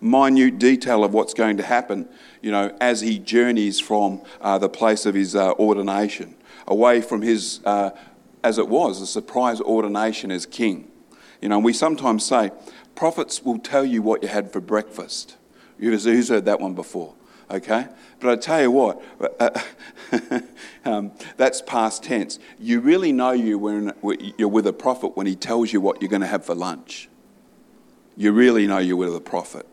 Minute 0.01 0.59
detail 0.59 1.05
of 1.05 1.13
what's 1.13 1.35
going 1.35 1.57
to 1.57 1.63
happen, 1.63 2.09
you 2.43 2.51
know, 2.51 2.77
as 2.81 3.01
he 3.01 3.19
journeys 3.19 3.81
from 3.81 4.23
uh, 4.41 4.59
the 4.59 4.69
place 4.69 5.07
of 5.07 5.15
his 5.15 5.35
uh, 5.35 5.53
ordination, 5.53 6.35
away 6.67 7.01
from 7.01 7.23
his, 7.23 7.61
uh, 7.65 7.91
as 8.45 8.59
it 8.59 8.69
was, 8.69 9.01
a 9.01 9.07
surprise 9.07 9.61
ordination 9.61 10.31
as 10.31 10.47
king. 10.47 10.91
You 11.41 11.49
know, 11.49 11.59
we 11.59 11.73
sometimes 11.73 12.25
say, 12.25 12.51
prophets 12.95 13.43
will 13.43 13.59
tell 13.59 13.85
you 13.85 14.03
what 14.03 14.23
you 14.23 14.29
had 14.29 14.53
for 14.53 14.61
breakfast. 14.61 15.37
Who's 15.79 16.29
heard 16.29 16.45
that 16.47 16.61
one 16.61 16.75
before? 16.75 17.15
Okay? 17.51 17.87
But 18.21 18.31
I 18.31 18.37
tell 18.37 18.63
you 18.63 18.71
what, 18.71 19.03
um, 20.85 21.13
that's 21.37 21.63
past 21.63 22.03
tense. 22.03 22.39
You 22.59 22.81
really 22.81 23.13
know 23.13 23.33
you 23.33 23.59
when 23.59 23.93
you're 24.39 24.49
with 24.49 24.67
a 24.67 24.73
prophet 24.73 25.17
when 25.17 25.27
he 25.27 25.37
tells 25.37 25.73
you 25.73 25.81
what 25.81 26.01
you're 26.01 26.09
going 26.09 26.23
to 26.23 26.29
have 26.29 26.45
for 26.45 26.55
lunch. 26.55 27.09
You 28.17 28.33
really 28.33 28.67
know 28.67 28.79
you're 28.79 28.97
with 28.97 29.15
a 29.15 29.21
prophet. 29.21 29.67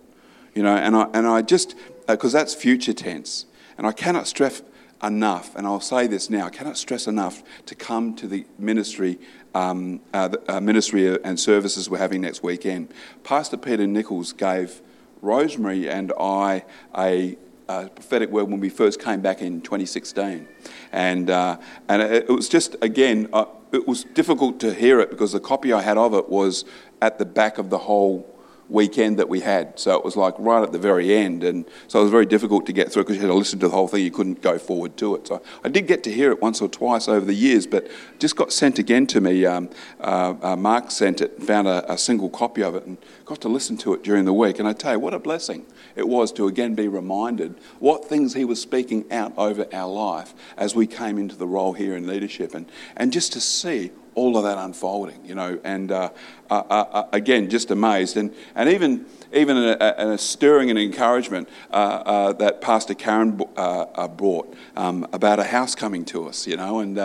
You 0.53 0.63
know, 0.63 0.75
and 0.75 0.95
I, 0.95 1.07
and 1.13 1.27
I 1.27 1.41
just, 1.41 1.75
because 2.07 2.35
uh, 2.35 2.39
that's 2.39 2.53
future 2.53 2.93
tense. 2.93 3.45
And 3.77 3.87
I 3.87 3.91
cannot 3.91 4.27
stress 4.27 4.61
enough, 5.01 5.55
and 5.55 5.65
I'll 5.65 5.81
say 5.81 6.07
this 6.07 6.29
now, 6.29 6.45
I 6.45 6.49
cannot 6.49 6.77
stress 6.77 7.07
enough 7.07 7.43
to 7.65 7.75
come 7.75 8.15
to 8.15 8.27
the 8.27 8.45
ministry 8.57 9.19
um, 9.55 10.01
uh, 10.13 10.29
the, 10.29 10.55
uh, 10.55 10.61
ministry 10.61 11.21
and 11.23 11.39
services 11.39 11.89
we're 11.89 11.97
having 11.97 12.21
next 12.21 12.43
weekend. 12.43 12.93
Pastor 13.23 13.57
Peter 13.57 13.85
Nichols 13.87 14.33
gave 14.33 14.81
Rosemary 15.21 15.89
and 15.89 16.11
I 16.19 16.63
a, 16.97 17.37
prophetic 17.67 18.29
word 18.29 18.43
when 18.43 18.59
we 18.59 18.69
first 18.69 19.01
came 19.01 19.21
back 19.21 19.41
in 19.41 19.61
2016. 19.61 20.47
And, 20.91 21.29
uh, 21.29 21.57
and 21.87 22.03
it, 22.03 22.23
it, 22.23 22.29
was 22.29 22.47
just, 22.47 22.75
again, 22.83 23.29
uh, 23.33 23.45
it 23.71 23.87
was 23.87 24.03
difficult 24.03 24.59
to 24.59 24.73
hear 24.73 24.99
it 24.99 25.09
because 25.09 25.31
the 25.31 25.39
copy 25.39 25.73
I 25.73 25.81
had 25.81 25.97
of 25.97 26.13
it 26.13 26.29
was 26.29 26.65
at 27.01 27.17
the 27.17 27.25
back 27.25 27.57
of 27.57 27.71
the 27.71 27.79
whole 27.79 28.29
weekend 28.73 29.19
that 29.19 29.29
we 29.29 29.39
had. 29.39 29.79
So 29.79 29.95
it 29.95 30.03
was 30.03 30.17
like 30.17 30.33
right 30.39 30.63
at 30.63 30.71
the 30.71 30.79
very 30.79 31.13
end. 31.13 31.43
And 31.43 31.65
so 31.87 31.99
it 31.99 32.03
was 32.03 32.11
very 32.11 32.25
difficult 32.25 32.65
to 32.65 32.73
get 32.73 32.91
through 32.91 33.03
because 33.03 33.15
you 33.15 33.21
had 33.21 33.27
to 33.27 33.33
listen 33.35 33.59
to 33.59 33.67
the 33.67 33.73
whole 33.73 33.87
thing. 33.87 34.03
You 34.03 34.11
couldn't 34.11 34.41
go 34.41 34.57
forward 34.57 34.97
to 34.97 35.15
it. 35.15 35.27
So 35.27 35.41
I 35.63 35.69
did 35.69 35.87
get 35.87 36.03
to 36.05 36.11
hear 36.11 36.31
it 36.31 36.41
once 36.41 36.59
or 36.59 36.67
twice 36.67 37.07
over 37.07 37.25
the 37.25 37.35
years, 37.35 37.67
but 37.67 37.87
just 38.19 38.35
got 38.35 38.51
sent 38.51 38.79
again 38.79 39.05
to 39.07 39.21
me. 39.21 39.45
Um, 39.45 39.69
uh, 40.01 40.33
uh, 40.41 40.55
Mark 40.55 40.91
sent 40.91 41.21
it, 41.21 41.41
found 41.41 41.67
a, 41.67 41.91
a, 41.91 41.97
single 41.97 42.29
copy 42.29 42.63
of 42.63 42.75
it, 42.75 42.85
and 42.85 42.97
got 43.25 43.39
to 43.41 43.47
listen 43.47 43.77
to 43.77 43.93
it 43.93 44.03
during 44.03 44.25
the 44.25 44.33
week. 44.33 44.59
And 44.59 44.67
I 44.67 44.73
tell 44.73 44.93
you, 44.93 44.99
what 44.99 45.13
a 45.13 45.19
blessing 45.19 45.65
it 45.95 46.07
was 46.07 46.31
to 46.33 46.47
again 46.47 46.73
be 46.73 46.87
reminded 46.87 47.55
what 47.79 48.05
things 48.05 48.33
he 48.33 48.43
was 48.43 48.59
speaking 48.59 49.09
out 49.11 49.33
over 49.37 49.67
our 49.71 49.91
life 49.91 50.33
as 50.57 50.75
we 50.75 50.87
came 50.87 51.19
into 51.19 51.35
the 51.35 51.47
role 51.47 51.73
here 51.73 51.95
in 51.95 52.07
leadership. 52.07 52.55
And, 52.55 52.65
and 52.97 53.13
just 53.13 53.33
to 53.33 53.39
see 53.39 53.91
all 54.15 54.37
of 54.37 54.43
that 54.43 54.57
unfolding, 54.57 55.25
you 55.25 55.35
know, 55.35 55.59
and 55.63 55.91
uh, 55.91 56.09
uh, 56.49 56.63
uh, 56.69 56.73
uh, 56.91 57.07
again, 57.11 57.49
just 57.49 57.71
amazed. 57.71 58.17
And, 58.17 58.33
and 58.55 58.69
even, 58.69 59.05
even 59.33 59.57
a, 59.57 59.77
a 59.97 60.17
stirring 60.17 60.69
and 60.69 60.77
encouragement 60.77 61.49
uh, 61.71 62.33
that 62.33 62.61
Pastor 62.61 62.93
Karen 62.93 63.31
brought 63.31 64.55
um, 64.75 65.07
about 65.13 65.39
a 65.39 65.43
house 65.43 65.75
coming 65.75 66.05
to 66.05 66.27
us, 66.27 66.47
you 66.47 66.57
know, 66.57 66.79
and 66.79 66.97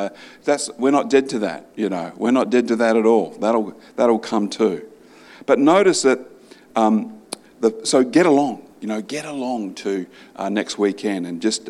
that's, 0.45 0.71
we're 0.79 0.91
not 0.91 1.09
dead 1.11 1.29
to 1.31 1.39
that, 1.41 1.67
you 1.77 1.89
know, 1.89 2.13
we're 2.17 2.31
not 2.31 2.51
dead 2.51 2.69
to 2.69 2.77
that 2.77 2.97
at 2.97 3.07
all. 3.07 3.31
That'll, 3.41 3.79
that'll 3.97 4.19
come 4.19 4.49
too. 4.49 4.87
But 5.47 5.59
notice 5.59 6.03
that, 6.03 6.21
um, 6.77 7.23
the, 7.61 7.81
so 7.85 8.05
get 8.05 8.27
along, 8.27 8.67
you 8.81 8.89
know, 8.89 9.01
get 9.01 9.25
along 9.25 9.75
to 9.77 10.07
next 10.51 10.79
weekend 10.79 11.27
and 11.27 11.41
just 11.41 11.69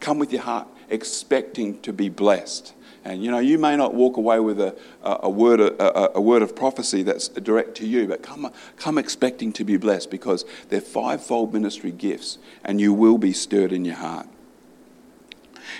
come 0.00 0.18
with 0.18 0.32
your 0.32 0.42
heart 0.42 0.68
expecting 0.88 1.80
to 1.80 1.92
be 1.92 2.08
blessed. 2.08 2.74
And 3.04 3.24
you 3.24 3.30
know, 3.30 3.38
you 3.38 3.58
may 3.58 3.76
not 3.76 3.94
walk 3.94 4.16
away 4.16 4.38
with 4.38 4.60
a, 4.60 4.76
a, 5.02 5.28
word, 5.28 5.60
a, 5.60 6.16
a, 6.16 6.20
word 6.20 6.42
of 6.42 6.54
prophecy 6.54 7.02
that's 7.02 7.28
direct 7.28 7.76
to 7.76 7.86
you, 7.86 8.06
but 8.06 8.22
come, 8.22 8.52
come 8.76 8.96
expecting 8.96 9.52
to 9.54 9.64
be 9.64 9.76
blessed 9.76 10.10
because 10.10 10.44
they're 10.68 10.80
fivefold 10.80 11.52
ministry 11.52 11.90
gifts 11.90 12.38
and 12.64 12.80
you 12.80 12.92
will 12.92 13.18
be 13.18 13.32
stirred 13.32 13.72
in 13.72 13.84
your 13.84 13.96
heart. 13.96 14.28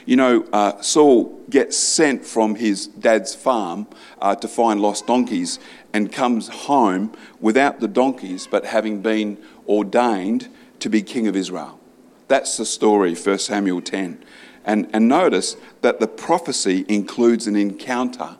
You 0.04 0.16
know, 0.16 0.46
uh, 0.52 0.80
Saul 0.80 1.40
gets 1.48 1.76
sent 1.76 2.24
from 2.24 2.56
his 2.56 2.86
dad's 2.86 3.34
farm 3.34 3.86
uh, 4.20 4.34
to 4.36 4.48
find 4.48 4.80
lost 4.80 5.06
donkeys 5.06 5.58
and 5.92 6.10
comes 6.10 6.48
home 6.48 7.12
without 7.40 7.80
the 7.80 7.88
donkeys, 7.88 8.48
but 8.50 8.64
having 8.64 9.02
been 9.02 9.38
ordained 9.68 10.48
to 10.80 10.88
be 10.88 11.02
king 11.02 11.28
of 11.28 11.36
Israel. 11.36 11.78
That's 12.28 12.56
the 12.56 12.64
story, 12.64 13.14
1 13.14 13.38
Samuel 13.38 13.82
10. 13.82 14.24
And, 14.64 14.88
and 14.92 15.08
notice 15.08 15.56
that 15.80 16.00
the 16.00 16.06
prophecy 16.06 16.84
includes 16.88 17.46
an 17.46 17.56
encounter, 17.56 18.36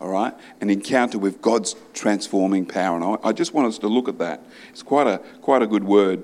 all 0.00 0.08
right? 0.08 0.34
An 0.60 0.70
encounter 0.70 1.18
with 1.18 1.42
God's 1.42 1.74
transforming 1.92 2.66
power. 2.66 2.96
And 2.96 3.04
I, 3.04 3.28
I 3.28 3.32
just 3.32 3.52
want 3.52 3.68
us 3.68 3.78
to 3.78 3.88
look 3.88 4.08
at 4.08 4.18
that. 4.18 4.42
It's 4.70 4.82
quite 4.82 5.06
a, 5.06 5.18
quite 5.40 5.62
a 5.62 5.66
good 5.66 5.84
word. 5.84 6.22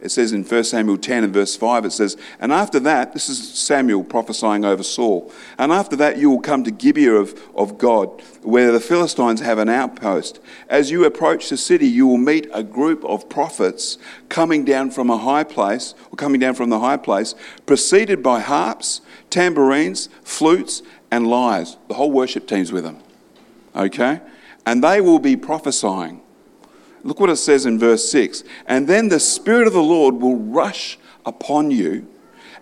It 0.00 0.10
says 0.10 0.32
in 0.32 0.44
1 0.44 0.64
Samuel 0.64 0.98
10 0.98 1.24
and 1.24 1.32
verse 1.32 1.56
5, 1.56 1.86
it 1.86 1.92
says, 1.92 2.16
And 2.38 2.52
after 2.52 2.78
that, 2.80 3.14
this 3.14 3.28
is 3.28 3.54
Samuel 3.54 4.04
prophesying 4.04 4.64
over 4.64 4.82
Saul, 4.82 5.32
and 5.58 5.72
after 5.72 5.96
that 5.96 6.18
you 6.18 6.28
will 6.28 6.40
come 6.40 6.64
to 6.64 6.70
Gibeah 6.70 7.14
of, 7.14 7.40
of 7.54 7.78
God, 7.78 8.22
where 8.42 8.72
the 8.72 8.80
Philistines 8.80 9.40
have 9.40 9.58
an 9.58 9.70
outpost. 9.70 10.38
As 10.68 10.90
you 10.90 11.04
approach 11.04 11.48
the 11.48 11.56
city, 11.56 11.86
you 11.86 12.06
will 12.06 12.18
meet 12.18 12.48
a 12.52 12.62
group 12.62 13.04
of 13.04 13.28
prophets 13.28 13.96
coming 14.28 14.64
down 14.64 14.90
from 14.90 15.08
a 15.08 15.18
high 15.18 15.44
place, 15.44 15.94
or 16.12 16.16
coming 16.16 16.40
down 16.40 16.54
from 16.54 16.68
the 16.68 16.80
high 16.80 16.98
place, 16.98 17.34
preceded 17.64 18.22
by 18.22 18.40
harps, 18.40 19.00
tambourines, 19.30 20.10
flutes, 20.22 20.82
and 21.10 21.26
lyres. 21.26 21.78
The 21.88 21.94
whole 21.94 22.12
worship 22.12 22.46
team's 22.46 22.70
with 22.70 22.84
them. 22.84 22.98
Okay? 23.74 24.20
And 24.66 24.84
they 24.84 25.00
will 25.00 25.20
be 25.20 25.36
prophesying. 25.36 26.20
Look 27.06 27.20
what 27.20 27.30
it 27.30 27.36
says 27.36 27.66
in 27.66 27.78
verse 27.78 28.10
6 28.10 28.42
And 28.66 28.88
then 28.88 29.08
the 29.08 29.20
Spirit 29.20 29.68
of 29.68 29.72
the 29.72 29.82
Lord 29.82 30.16
will 30.16 30.36
rush 30.36 30.98
upon 31.24 31.70
you, 31.70 32.08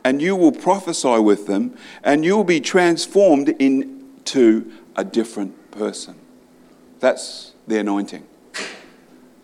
and 0.05 0.21
you 0.21 0.37
will 0.37 0.53
prophesy 0.53 1.19
with 1.19 1.47
them, 1.47 1.75
and 2.03 2.27
you 2.27 2.37
will 2.37 2.45
be 2.45 2.61
transformed 2.61 3.49
into 3.49 4.71
a 4.97 5.03
different 5.03 5.71
person. 5.71 6.17
That's 7.01 7.55
the 7.67 7.79
anointing. 7.79 8.27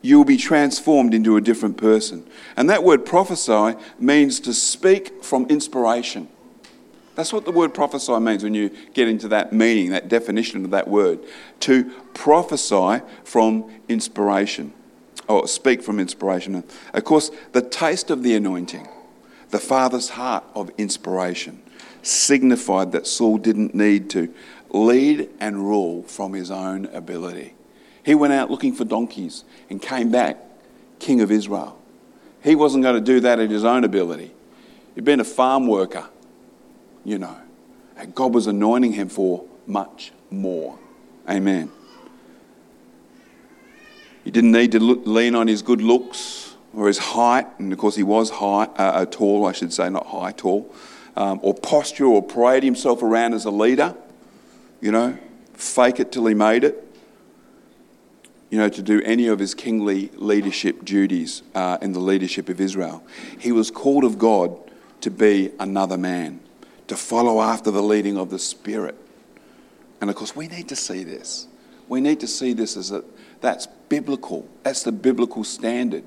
You 0.02 0.18
will 0.18 0.26
be 0.26 0.36
transformed 0.36 1.14
into 1.14 1.36
a 1.36 1.40
different 1.40 1.78
person. 1.78 2.26
And 2.54 2.68
that 2.68 2.84
word 2.84 3.06
prophesy 3.06 3.78
means 3.98 4.38
to 4.40 4.52
speak 4.52 5.24
from 5.24 5.46
inspiration. 5.46 6.28
That's 7.14 7.32
what 7.32 7.46
the 7.46 7.52
word 7.52 7.72
prophesy 7.72 8.18
means 8.18 8.44
when 8.44 8.54
you 8.54 8.70
get 8.92 9.08
into 9.08 9.28
that 9.28 9.52
meaning, 9.52 9.90
that 9.90 10.08
definition 10.08 10.64
of 10.64 10.70
that 10.72 10.88
word. 10.88 11.20
To 11.60 11.84
prophesy 12.12 13.02
from 13.24 13.70
inspiration 13.88 14.74
or 15.30 15.46
speak 15.46 15.80
from 15.80 16.00
inspiration. 16.00 16.64
Of 16.92 17.04
course, 17.04 17.30
the 17.52 17.62
taste 17.62 18.10
of 18.10 18.22
the 18.24 18.34
anointing, 18.34 18.88
The 19.50 19.60
Father's 19.60 20.10
heart 20.10 20.44
of 20.54 20.70
inspiration 20.76 21.62
signified 22.02 22.92
that 22.92 23.06
Saul 23.06 23.38
didn't 23.38 23.74
need 23.74 24.10
to 24.10 24.32
lead 24.70 25.28
and 25.38 25.58
rule 25.58 26.02
from 26.04 26.32
his 26.32 26.50
own 26.50 26.86
ability. 26.86 27.54
He 28.04 28.14
went 28.14 28.32
out 28.32 28.50
looking 28.50 28.74
for 28.74 28.84
donkeys 28.84 29.44
and 29.68 29.80
came 29.80 30.10
back 30.10 30.38
king 30.98 31.20
of 31.20 31.30
Israel. 31.30 31.78
He 32.42 32.54
wasn't 32.54 32.82
going 32.82 32.96
to 32.96 33.00
do 33.00 33.20
that 33.20 33.38
in 33.38 33.50
his 33.50 33.64
own 33.64 33.84
ability. 33.84 34.32
He'd 34.94 35.04
been 35.04 35.20
a 35.20 35.24
farm 35.24 35.66
worker, 35.66 36.08
you 37.04 37.18
know, 37.18 37.36
and 37.96 38.14
God 38.14 38.34
was 38.34 38.46
anointing 38.46 38.94
him 38.94 39.08
for 39.08 39.44
much 39.66 40.12
more. 40.30 40.78
Amen. 41.28 41.70
He 44.24 44.30
didn't 44.30 44.52
need 44.52 44.72
to 44.72 44.80
look, 44.80 45.02
lean 45.04 45.34
on 45.34 45.48
his 45.48 45.62
good 45.62 45.80
looks 45.80 46.54
or 46.74 46.86
his 46.86 46.98
height, 46.98 47.46
and 47.58 47.72
of 47.72 47.78
course 47.78 47.96
he 47.96 48.02
was 48.02 48.30
high, 48.30 48.64
uh, 48.64 48.82
uh, 48.82 49.06
tall, 49.06 49.46
I 49.46 49.52
should 49.52 49.72
say, 49.72 49.88
not 49.90 50.06
high, 50.06 50.32
tall, 50.32 50.72
um, 51.16 51.40
or 51.42 51.54
posture, 51.54 52.06
or 52.06 52.22
parade 52.22 52.62
himself 52.62 53.02
around 53.02 53.34
as 53.34 53.44
a 53.44 53.50
leader. 53.50 53.94
You 54.80 54.92
know, 54.92 55.18
fake 55.54 56.00
it 56.00 56.12
till 56.12 56.26
he 56.26 56.34
made 56.34 56.64
it. 56.64 56.86
You 58.50 58.58
know, 58.58 58.68
to 58.68 58.82
do 58.82 59.00
any 59.02 59.28
of 59.28 59.38
his 59.38 59.54
kingly 59.54 60.10
leadership 60.16 60.84
duties 60.84 61.42
uh, 61.54 61.78
in 61.80 61.92
the 61.92 62.00
leadership 62.00 62.48
of 62.48 62.60
Israel. 62.60 63.02
He 63.38 63.52
was 63.52 63.70
called 63.70 64.04
of 64.04 64.18
God 64.18 64.56
to 65.02 65.10
be 65.10 65.52
another 65.58 65.96
man, 65.96 66.40
to 66.88 66.96
follow 66.96 67.40
after 67.40 67.70
the 67.70 67.82
leading 67.82 68.18
of 68.18 68.30
the 68.30 68.38
Spirit. 68.38 68.96
And 70.00 70.10
of 70.10 70.16
course, 70.16 70.34
we 70.34 70.48
need 70.48 70.68
to 70.68 70.76
see 70.76 71.04
this. 71.04 71.46
We 71.88 72.00
need 72.00 72.20
to 72.20 72.26
see 72.26 72.52
this 72.52 72.76
as 72.76 72.90
a, 72.90 73.04
that's 73.40 73.66
biblical. 73.88 74.48
That's 74.62 74.82
the 74.82 74.92
biblical 74.92 75.44
standard. 75.44 76.04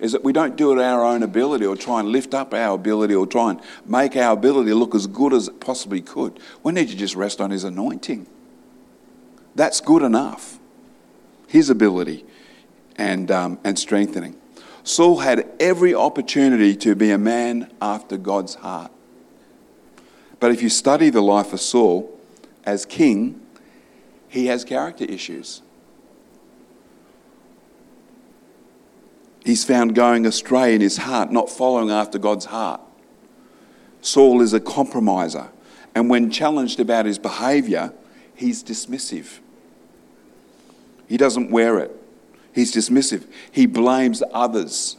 Is 0.00 0.12
that 0.12 0.24
we 0.24 0.32
don't 0.32 0.56
do 0.56 0.72
it 0.72 0.82
our 0.82 1.04
own 1.04 1.22
ability 1.22 1.64
or 1.64 1.76
try 1.76 2.00
and 2.00 2.08
lift 2.08 2.34
up 2.34 2.52
our 2.52 2.74
ability 2.74 3.14
or 3.14 3.26
try 3.26 3.50
and 3.50 3.60
make 3.86 4.16
our 4.16 4.32
ability 4.32 4.72
look 4.72 4.94
as 4.94 5.06
good 5.06 5.32
as 5.32 5.48
it 5.48 5.60
possibly 5.60 6.00
could. 6.00 6.40
We 6.62 6.72
need 6.72 6.88
to 6.88 6.96
just 6.96 7.14
rest 7.14 7.40
on 7.40 7.50
His 7.50 7.64
anointing. 7.64 8.26
That's 9.54 9.80
good 9.80 10.02
enough. 10.02 10.58
His 11.46 11.70
ability 11.70 12.24
and, 12.96 13.30
um, 13.30 13.58
and 13.62 13.78
strengthening. 13.78 14.36
Saul 14.82 15.18
had 15.18 15.48
every 15.60 15.94
opportunity 15.94 16.76
to 16.76 16.94
be 16.94 17.10
a 17.10 17.18
man 17.18 17.72
after 17.80 18.18
God's 18.18 18.56
heart. 18.56 18.90
But 20.40 20.50
if 20.50 20.60
you 20.60 20.68
study 20.68 21.08
the 21.08 21.22
life 21.22 21.52
of 21.52 21.60
Saul 21.60 22.20
as 22.64 22.84
king, 22.84 23.40
he 24.28 24.46
has 24.46 24.64
character 24.64 25.04
issues. 25.04 25.62
He's 29.44 29.62
found 29.62 29.94
going 29.94 30.24
astray 30.24 30.74
in 30.74 30.80
his 30.80 30.96
heart, 30.96 31.30
not 31.30 31.50
following 31.50 31.90
after 31.90 32.18
God's 32.18 32.46
heart. 32.46 32.80
Saul 34.00 34.40
is 34.40 34.54
a 34.54 34.60
compromiser, 34.60 35.50
and 35.94 36.08
when 36.08 36.30
challenged 36.30 36.80
about 36.80 37.04
his 37.04 37.18
behavior, 37.18 37.92
he's 38.34 38.64
dismissive. 38.64 39.38
He 41.06 41.18
doesn't 41.18 41.50
wear 41.50 41.78
it. 41.78 41.94
He's 42.54 42.74
dismissive. 42.74 43.26
He 43.52 43.66
blames 43.66 44.22
others, 44.32 44.96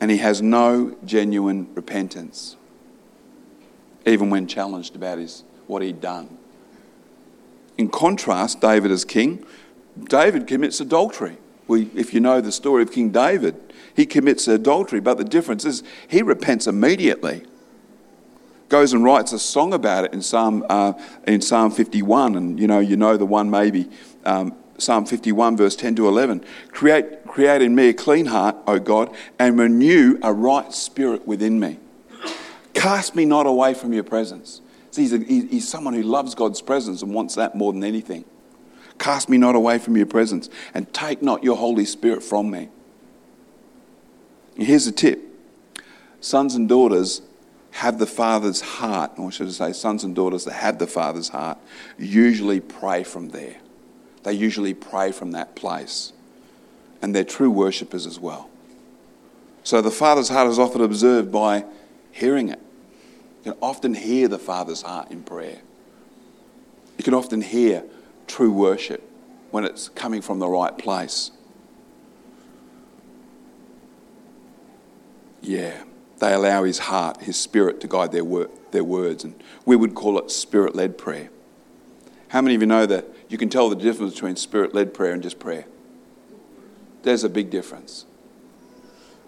and 0.00 0.10
he 0.10 0.16
has 0.18 0.40
no 0.40 0.96
genuine 1.04 1.68
repentance, 1.74 2.56
even 4.06 4.30
when 4.30 4.46
challenged 4.46 4.96
about 4.96 5.18
his, 5.18 5.44
what 5.66 5.82
he'd 5.82 6.00
done. 6.00 6.38
In 7.76 7.90
contrast, 7.90 8.62
David 8.62 8.90
as 8.90 9.04
king, 9.04 9.44
David 10.04 10.46
commits 10.46 10.80
adultery. 10.80 11.36
We, 11.68 11.90
if 11.94 12.14
you 12.14 12.20
know 12.20 12.40
the 12.40 12.52
story 12.52 12.82
of 12.82 12.92
King 12.92 13.10
David, 13.10 13.56
he 13.94 14.06
commits 14.06 14.46
adultery, 14.46 15.00
but 15.00 15.18
the 15.18 15.24
difference 15.24 15.64
is 15.64 15.82
he 16.08 16.22
repents 16.22 16.66
immediately. 16.66 17.42
Goes 18.68 18.92
and 18.92 19.04
writes 19.04 19.32
a 19.32 19.38
song 19.38 19.72
about 19.72 20.04
it 20.04 20.12
in 20.12 20.22
Psalm, 20.22 20.64
uh, 20.68 20.92
in 21.26 21.40
Psalm 21.40 21.70
51, 21.70 22.36
and 22.36 22.58
you 22.58 22.66
know, 22.66 22.80
you 22.80 22.96
know 22.96 23.16
the 23.16 23.26
one 23.26 23.48
maybe, 23.48 23.88
um, 24.24 24.54
Psalm 24.78 25.06
51, 25.06 25.56
verse 25.56 25.76
10 25.76 25.96
to 25.96 26.08
11. 26.08 26.44
Create, 26.70 27.26
create 27.26 27.62
in 27.62 27.74
me 27.74 27.88
a 27.88 27.94
clean 27.94 28.26
heart, 28.26 28.56
O 28.66 28.78
God, 28.78 29.14
and 29.38 29.58
renew 29.58 30.18
a 30.22 30.32
right 30.32 30.72
spirit 30.72 31.26
within 31.26 31.58
me. 31.58 31.78
Cast 32.74 33.14
me 33.14 33.24
not 33.24 33.46
away 33.46 33.72
from 33.72 33.92
your 33.92 34.04
presence. 34.04 34.60
See, 34.90 35.02
he's, 35.02 35.12
a, 35.12 35.18
he's 35.18 35.68
someone 35.68 35.94
who 35.94 36.02
loves 36.02 36.34
God's 36.34 36.60
presence 36.60 37.02
and 37.02 37.14
wants 37.14 37.36
that 37.36 37.54
more 37.54 37.72
than 37.72 37.84
anything. 37.84 38.24
Cast 39.06 39.28
me 39.28 39.38
not 39.38 39.54
away 39.54 39.78
from 39.78 39.96
your 39.96 40.06
presence, 40.06 40.50
and 40.74 40.92
take 40.92 41.22
not 41.22 41.44
your 41.44 41.56
Holy 41.56 41.84
Spirit 41.84 42.24
from 42.24 42.50
me. 42.50 42.68
And 44.56 44.66
here's 44.66 44.88
a 44.88 44.90
tip 44.90 45.20
sons 46.18 46.56
and 46.56 46.68
daughters 46.68 47.22
have 47.70 48.00
the 48.00 48.06
Father's 48.08 48.60
heart, 48.60 49.12
or 49.16 49.30
should 49.30 49.46
I 49.46 49.50
say, 49.50 49.72
sons 49.74 50.02
and 50.02 50.12
daughters 50.12 50.44
that 50.46 50.54
have 50.54 50.80
the 50.80 50.88
Father's 50.88 51.28
heart, 51.28 51.56
usually 51.96 52.58
pray 52.58 53.04
from 53.04 53.28
there. 53.28 53.58
They 54.24 54.32
usually 54.32 54.74
pray 54.74 55.12
from 55.12 55.30
that 55.30 55.54
place. 55.54 56.12
And 57.00 57.14
they're 57.14 57.22
true 57.22 57.52
worshippers 57.52 58.08
as 58.08 58.18
well. 58.18 58.50
So 59.62 59.80
the 59.80 59.92
Father's 59.92 60.30
heart 60.30 60.48
is 60.48 60.58
often 60.58 60.80
observed 60.80 61.30
by 61.30 61.64
hearing 62.10 62.48
it. 62.48 62.58
You 63.44 63.52
can 63.52 63.60
often 63.62 63.94
hear 63.94 64.26
the 64.26 64.40
Father's 64.40 64.82
heart 64.82 65.12
in 65.12 65.22
prayer. 65.22 65.60
You 66.98 67.04
can 67.04 67.14
often 67.14 67.40
hear 67.40 67.84
true 68.26 68.52
worship 68.52 69.02
when 69.50 69.64
it's 69.64 69.88
coming 69.90 70.20
from 70.20 70.38
the 70.38 70.48
right 70.48 70.76
place. 70.76 71.30
Yeah, 75.40 75.84
they 76.18 76.32
allow 76.32 76.64
his 76.64 76.78
heart, 76.78 77.22
his 77.22 77.36
spirit 77.36 77.80
to 77.82 77.86
guide 77.86 78.12
their, 78.12 78.24
wor- 78.24 78.50
their 78.72 78.84
words. 78.84 79.22
And 79.24 79.40
we 79.64 79.76
would 79.76 79.94
call 79.94 80.18
it 80.18 80.30
spirit 80.30 80.74
led 80.74 80.98
prayer. 80.98 81.30
How 82.28 82.40
many 82.40 82.54
of 82.54 82.60
you 82.60 82.66
know 82.66 82.86
that 82.86 83.06
you 83.28 83.38
can 83.38 83.48
tell 83.48 83.68
the 83.68 83.76
difference 83.76 84.14
between 84.14 84.36
spirit 84.36 84.74
led 84.74 84.92
prayer 84.92 85.12
and 85.12 85.22
just 85.22 85.38
prayer? 85.38 85.66
There's 87.02 87.22
a 87.22 87.28
big 87.28 87.50
difference. 87.50 88.06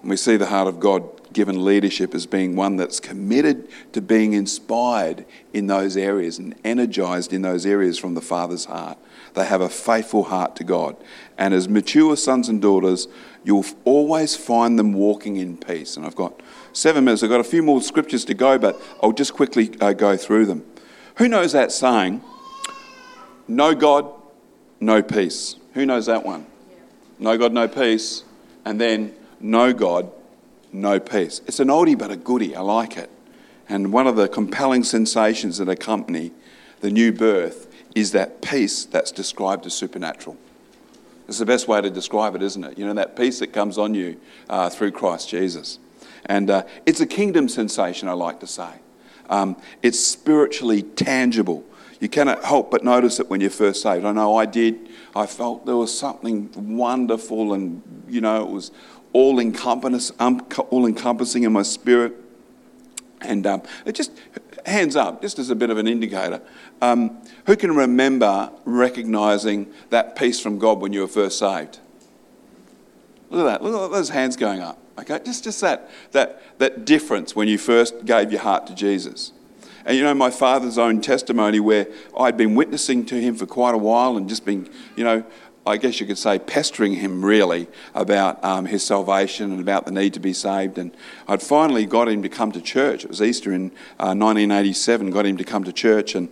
And 0.02 0.10
we 0.10 0.16
see 0.16 0.36
the 0.36 0.46
heart 0.46 0.68
of 0.68 0.80
God 0.80 1.04
given 1.32 1.64
leadership 1.64 2.14
as 2.14 2.26
being 2.26 2.56
one 2.56 2.76
that's 2.76 3.00
committed 3.00 3.68
to 3.92 4.00
being 4.00 4.32
inspired 4.32 5.24
in 5.52 5.66
those 5.66 5.96
areas 5.96 6.38
and 6.38 6.54
energized 6.64 7.32
in 7.32 7.42
those 7.42 7.66
areas 7.66 7.98
from 7.98 8.14
the 8.14 8.20
Father's 8.20 8.64
heart. 8.64 8.98
They 9.34 9.44
have 9.44 9.60
a 9.60 9.68
faithful 9.68 10.24
heart 10.24 10.56
to 10.56 10.64
God. 10.64 10.96
And 11.36 11.52
as 11.52 11.68
mature 11.68 12.16
sons 12.16 12.48
and 12.48 12.62
daughters, 12.62 13.08
you'll 13.44 13.66
always 13.84 14.36
find 14.36 14.78
them 14.78 14.92
walking 14.92 15.36
in 15.36 15.56
peace. 15.56 15.96
And 15.96 16.06
I've 16.06 16.16
got 16.16 16.40
seven 16.72 17.04
minutes. 17.04 17.22
I've 17.22 17.30
got 17.30 17.40
a 17.40 17.44
few 17.44 17.62
more 17.62 17.82
scriptures 17.82 18.24
to 18.26 18.34
go, 18.34 18.58
but 18.58 18.80
I'll 19.02 19.12
just 19.12 19.34
quickly 19.34 19.70
uh, 19.80 19.92
go 19.92 20.16
through 20.16 20.46
them. 20.46 20.64
Who 21.16 21.28
knows 21.28 21.52
that 21.52 21.72
saying? 21.72 22.22
No 23.46 23.74
God, 23.74 24.10
no 24.80 25.02
peace. 25.02 25.56
Who 25.74 25.84
knows 25.86 26.06
that 26.06 26.24
one? 26.24 26.46
No 27.18 27.36
God, 27.36 27.52
no 27.52 27.68
peace. 27.68 28.24
And 28.64 28.80
then 28.80 29.14
no 29.40 29.72
God, 29.72 30.10
no 30.72 31.00
peace. 31.00 31.40
It's 31.46 31.60
an 31.60 31.68
oldie 31.68 31.98
but 31.98 32.10
a 32.10 32.16
goodie. 32.16 32.54
I 32.54 32.60
like 32.60 32.96
it. 32.96 33.10
And 33.68 33.92
one 33.92 34.06
of 34.06 34.16
the 34.16 34.28
compelling 34.28 34.84
sensations 34.84 35.58
that 35.58 35.68
accompany 35.68 36.32
the 36.80 36.90
new 36.90 37.12
birth 37.12 37.66
is 37.94 38.12
that 38.12 38.40
peace 38.40 38.84
that's 38.84 39.10
described 39.12 39.66
as 39.66 39.74
supernatural. 39.74 40.36
It's 41.26 41.38
the 41.38 41.46
best 41.46 41.68
way 41.68 41.80
to 41.80 41.90
describe 41.90 42.34
it, 42.34 42.42
isn't 42.42 42.64
it? 42.64 42.78
You 42.78 42.86
know, 42.86 42.94
that 42.94 43.16
peace 43.16 43.40
that 43.40 43.52
comes 43.52 43.76
on 43.76 43.94
you 43.94 44.18
uh, 44.48 44.70
through 44.70 44.92
Christ 44.92 45.28
Jesus. 45.28 45.78
And 46.24 46.50
uh, 46.50 46.62
it's 46.86 47.00
a 47.00 47.06
kingdom 47.06 47.48
sensation, 47.48 48.08
I 48.08 48.12
like 48.12 48.40
to 48.40 48.46
say. 48.46 48.70
Um, 49.28 49.56
it's 49.82 50.00
spiritually 50.00 50.82
tangible. 50.82 51.64
You 52.00 52.08
cannot 52.08 52.44
help 52.44 52.70
but 52.70 52.84
notice 52.84 53.20
it 53.20 53.28
when 53.28 53.40
you're 53.40 53.50
first 53.50 53.82
saved. 53.82 54.06
I 54.06 54.12
know 54.12 54.36
I 54.36 54.46
did. 54.46 54.88
I 55.14 55.26
felt 55.26 55.66
there 55.66 55.76
was 55.76 55.96
something 55.96 56.50
wonderful, 56.76 57.52
and, 57.52 57.82
you 58.08 58.20
know, 58.20 58.42
it 58.42 58.48
was 58.48 58.70
all 59.12 59.38
encompassing, 59.38 60.16
um, 60.18 60.46
encompassing 60.72 61.42
in 61.44 61.52
my 61.52 61.62
spirit. 61.62 62.14
And 63.20 63.46
um, 63.46 63.62
it 63.84 63.94
just, 63.94 64.12
hands 64.68 64.96
up, 64.96 65.22
just 65.22 65.38
as 65.38 65.50
a 65.50 65.54
bit 65.54 65.70
of 65.70 65.78
an 65.78 65.86
indicator. 65.86 66.40
Um, 66.80 67.18
who 67.46 67.56
can 67.56 67.74
remember 67.74 68.50
recognizing 68.64 69.72
that 69.90 70.16
peace 70.16 70.40
from 70.40 70.58
God 70.58 70.80
when 70.80 70.92
you 70.92 71.00
were 71.00 71.08
first 71.08 71.38
saved? 71.38 71.80
Look 73.30 73.46
at 73.46 73.60
that. 73.60 73.62
Look 73.62 73.74
at 73.74 73.90
those 73.90 74.10
hands 74.10 74.36
going 74.36 74.60
up. 74.60 74.78
Okay, 74.98 75.20
just, 75.24 75.44
just 75.44 75.60
that, 75.60 75.90
that, 76.12 76.42
that 76.58 76.84
difference 76.84 77.36
when 77.36 77.46
you 77.46 77.58
first 77.58 78.04
gave 78.04 78.32
your 78.32 78.40
heart 78.40 78.66
to 78.66 78.74
Jesus. 78.74 79.32
And 79.84 79.96
you 79.96 80.02
know, 80.02 80.12
my 80.12 80.30
father's 80.30 80.76
own 80.76 81.00
testimony 81.00 81.60
where 81.60 81.86
I'd 82.18 82.36
been 82.36 82.54
witnessing 82.54 83.06
to 83.06 83.20
him 83.20 83.36
for 83.36 83.46
quite 83.46 83.74
a 83.74 83.78
while 83.78 84.16
and 84.16 84.28
just 84.28 84.44
been, 84.44 84.68
you 84.96 85.04
know, 85.04 85.24
I 85.68 85.76
guess 85.76 86.00
you 86.00 86.06
could 86.06 86.16
say, 86.16 86.38
pestering 86.38 86.94
him 86.94 87.22
really 87.22 87.68
about 87.94 88.42
um, 88.42 88.64
his 88.64 88.82
salvation 88.82 89.52
and 89.52 89.60
about 89.60 89.84
the 89.84 89.92
need 89.92 90.14
to 90.14 90.20
be 90.20 90.32
saved. 90.32 90.78
And 90.78 90.96
I'd 91.28 91.42
finally 91.42 91.84
got 91.84 92.08
him 92.08 92.22
to 92.22 92.30
come 92.30 92.52
to 92.52 92.62
church. 92.62 93.04
It 93.04 93.10
was 93.10 93.20
Easter 93.20 93.52
in 93.52 93.70
uh, 94.00 94.16
1987, 94.16 95.10
got 95.10 95.26
him 95.26 95.36
to 95.36 95.44
come 95.44 95.64
to 95.64 95.72
church, 95.72 96.14
and 96.14 96.30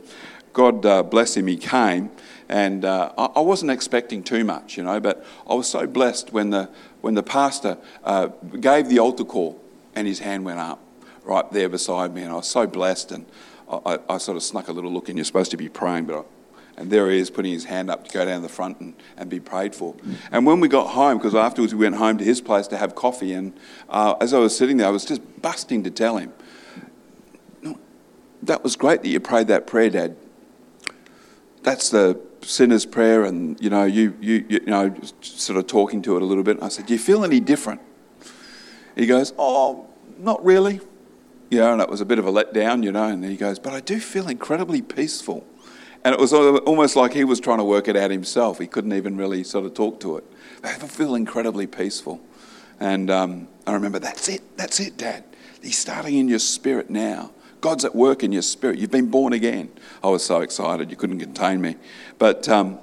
God 0.54 0.86
uh, 0.86 1.02
bless 1.02 1.36
him, 1.36 1.48
he 1.48 1.58
came. 1.58 2.10
And 2.48 2.86
uh, 2.86 3.12
I 3.18 3.40
wasn't 3.40 3.72
expecting 3.72 4.22
too 4.22 4.42
much, 4.42 4.78
you 4.78 4.84
know, 4.84 5.00
but 5.00 5.26
I 5.46 5.52
was 5.52 5.68
so 5.68 5.86
blessed 5.86 6.32
when 6.32 6.50
the, 6.50 6.70
when 7.02 7.12
the 7.12 7.22
pastor 7.22 7.76
uh, 8.04 8.28
gave 8.58 8.88
the 8.88 9.00
altar 9.00 9.24
call 9.24 9.60
and 9.94 10.06
his 10.06 10.20
hand 10.20 10.46
went 10.46 10.60
up 10.60 10.80
right 11.24 11.50
there 11.52 11.68
beside 11.68 12.14
me, 12.14 12.22
and 12.22 12.32
I 12.32 12.36
was 12.36 12.46
so 12.46 12.66
blessed. 12.66 13.12
And 13.12 13.26
I, 13.68 13.80
I, 13.84 13.98
I 14.14 14.18
sort 14.18 14.36
of 14.36 14.42
snuck 14.42 14.68
a 14.68 14.72
little 14.72 14.92
look 14.92 15.10
in. 15.10 15.16
You're 15.16 15.24
supposed 15.24 15.50
to 15.50 15.56
be 15.58 15.68
praying, 15.68 16.06
but 16.06 16.20
I, 16.20 16.35
and 16.76 16.90
there 16.90 17.10
he 17.10 17.18
is 17.18 17.30
putting 17.30 17.52
his 17.52 17.64
hand 17.64 17.90
up 17.90 18.06
to 18.06 18.12
go 18.12 18.24
down 18.24 18.42
the 18.42 18.48
front 18.48 18.80
and, 18.80 18.94
and 19.16 19.30
be 19.30 19.40
prayed 19.40 19.74
for. 19.74 19.94
And 20.30 20.44
when 20.44 20.60
we 20.60 20.68
got 20.68 20.88
home, 20.88 21.18
because 21.18 21.34
afterwards 21.34 21.74
we 21.74 21.84
went 21.84 21.96
home 21.96 22.18
to 22.18 22.24
his 22.24 22.40
place 22.40 22.66
to 22.68 22.76
have 22.76 22.94
coffee, 22.94 23.32
and 23.32 23.54
uh, 23.88 24.14
as 24.20 24.34
I 24.34 24.38
was 24.38 24.56
sitting 24.56 24.76
there, 24.76 24.86
I 24.86 24.90
was 24.90 25.04
just 25.04 25.22
busting 25.40 25.84
to 25.84 25.90
tell 25.90 26.18
him, 26.18 26.32
That 28.42 28.62
was 28.62 28.76
great 28.76 29.02
that 29.02 29.08
you 29.08 29.20
prayed 29.20 29.48
that 29.48 29.66
prayer, 29.66 29.90
Dad. 29.90 30.16
That's 31.62 31.88
the 31.88 32.20
sinner's 32.42 32.86
prayer, 32.86 33.24
and 33.24 33.60
you 33.60 33.70
know, 33.70 33.84
you, 33.84 34.16
you, 34.20 34.44
you 34.48 34.60
know, 34.66 34.94
sort 35.20 35.58
of 35.58 35.66
talking 35.66 36.02
to 36.02 36.16
it 36.16 36.22
a 36.22 36.24
little 36.26 36.44
bit. 36.44 36.62
I 36.62 36.68
said, 36.68 36.86
Do 36.86 36.92
you 36.92 36.98
feel 36.98 37.24
any 37.24 37.40
different? 37.40 37.80
He 38.94 39.06
goes, 39.06 39.32
Oh, 39.38 39.88
not 40.18 40.44
really. 40.44 40.80
You 41.50 41.58
know, 41.60 41.72
and 41.74 41.80
it 41.80 41.88
was 41.88 42.00
a 42.00 42.04
bit 42.04 42.18
of 42.18 42.26
a 42.26 42.32
letdown, 42.32 42.82
you 42.82 42.90
know, 42.92 43.04
and 43.04 43.24
he 43.24 43.36
goes, 43.36 43.58
But 43.58 43.72
I 43.72 43.80
do 43.80 43.98
feel 43.98 44.28
incredibly 44.28 44.82
peaceful. 44.82 45.46
And 46.06 46.14
it 46.14 46.20
was 46.20 46.32
almost 46.32 46.94
like 46.94 47.12
he 47.14 47.24
was 47.24 47.40
trying 47.40 47.58
to 47.58 47.64
work 47.64 47.88
it 47.88 47.96
out 47.96 48.12
himself. 48.12 48.60
He 48.60 48.68
couldn't 48.68 48.92
even 48.92 49.16
really 49.16 49.42
sort 49.42 49.66
of 49.66 49.74
talk 49.74 49.98
to 50.02 50.18
it. 50.18 50.24
I 50.62 50.74
feel 50.74 51.16
incredibly 51.16 51.66
peaceful. 51.66 52.20
And 52.78 53.10
um, 53.10 53.48
I 53.66 53.72
remember, 53.72 53.98
that's 53.98 54.28
it, 54.28 54.56
that's 54.56 54.78
it, 54.78 54.96
Dad. 54.96 55.24
He's 55.60 55.76
starting 55.76 56.16
in 56.16 56.28
your 56.28 56.38
spirit 56.38 56.90
now. 56.90 57.32
God's 57.60 57.84
at 57.84 57.92
work 57.92 58.22
in 58.22 58.30
your 58.30 58.42
spirit. 58.42 58.78
You've 58.78 58.92
been 58.92 59.10
born 59.10 59.32
again. 59.32 59.68
I 60.00 60.06
was 60.10 60.24
so 60.24 60.42
excited, 60.42 60.92
you 60.92 60.96
couldn't 60.96 61.18
contain 61.18 61.60
me. 61.60 61.74
But, 62.20 62.48
um, 62.48 62.78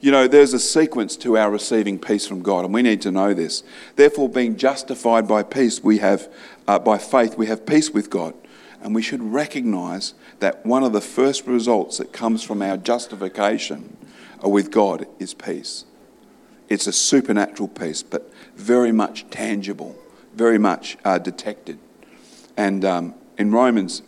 you 0.00 0.12
know, 0.12 0.28
there's 0.28 0.54
a 0.54 0.60
sequence 0.60 1.16
to 1.16 1.36
our 1.36 1.50
receiving 1.50 1.98
peace 1.98 2.24
from 2.24 2.40
God, 2.40 2.64
and 2.64 2.72
we 2.72 2.82
need 2.82 3.02
to 3.02 3.10
know 3.10 3.34
this. 3.34 3.64
Therefore, 3.96 4.28
being 4.28 4.56
justified 4.56 5.26
by 5.26 5.42
peace, 5.42 5.82
we 5.82 5.98
have, 5.98 6.32
uh, 6.68 6.78
by 6.78 6.98
faith, 6.98 7.36
we 7.36 7.46
have 7.46 7.66
peace 7.66 7.90
with 7.90 8.10
God. 8.10 8.32
And 8.82 8.94
we 8.94 9.02
should 9.02 9.22
recognize 9.22 10.14
that 10.40 10.64
one 10.66 10.82
of 10.82 10.92
the 10.92 11.00
first 11.00 11.46
results 11.46 11.98
that 11.98 12.12
comes 12.12 12.42
from 12.42 12.62
our 12.62 12.76
justification 12.76 13.96
with 14.42 14.70
God 14.70 15.06
is 15.18 15.34
peace. 15.34 15.84
It's 16.68 16.86
a 16.86 16.92
supernatural 16.92 17.68
peace, 17.68 18.02
but 18.02 18.32
very 18.56 18.92
much 18.92 19.28
tangible, 19.30 19.96
very 20.34 20.58
much 20.58 20.96
uh, 21.04 21.18
detected. 21.18 21.78
And 22.56 22.84
um, 22.84 23.14
in 23.38 23.52
Romans 23.52 24.02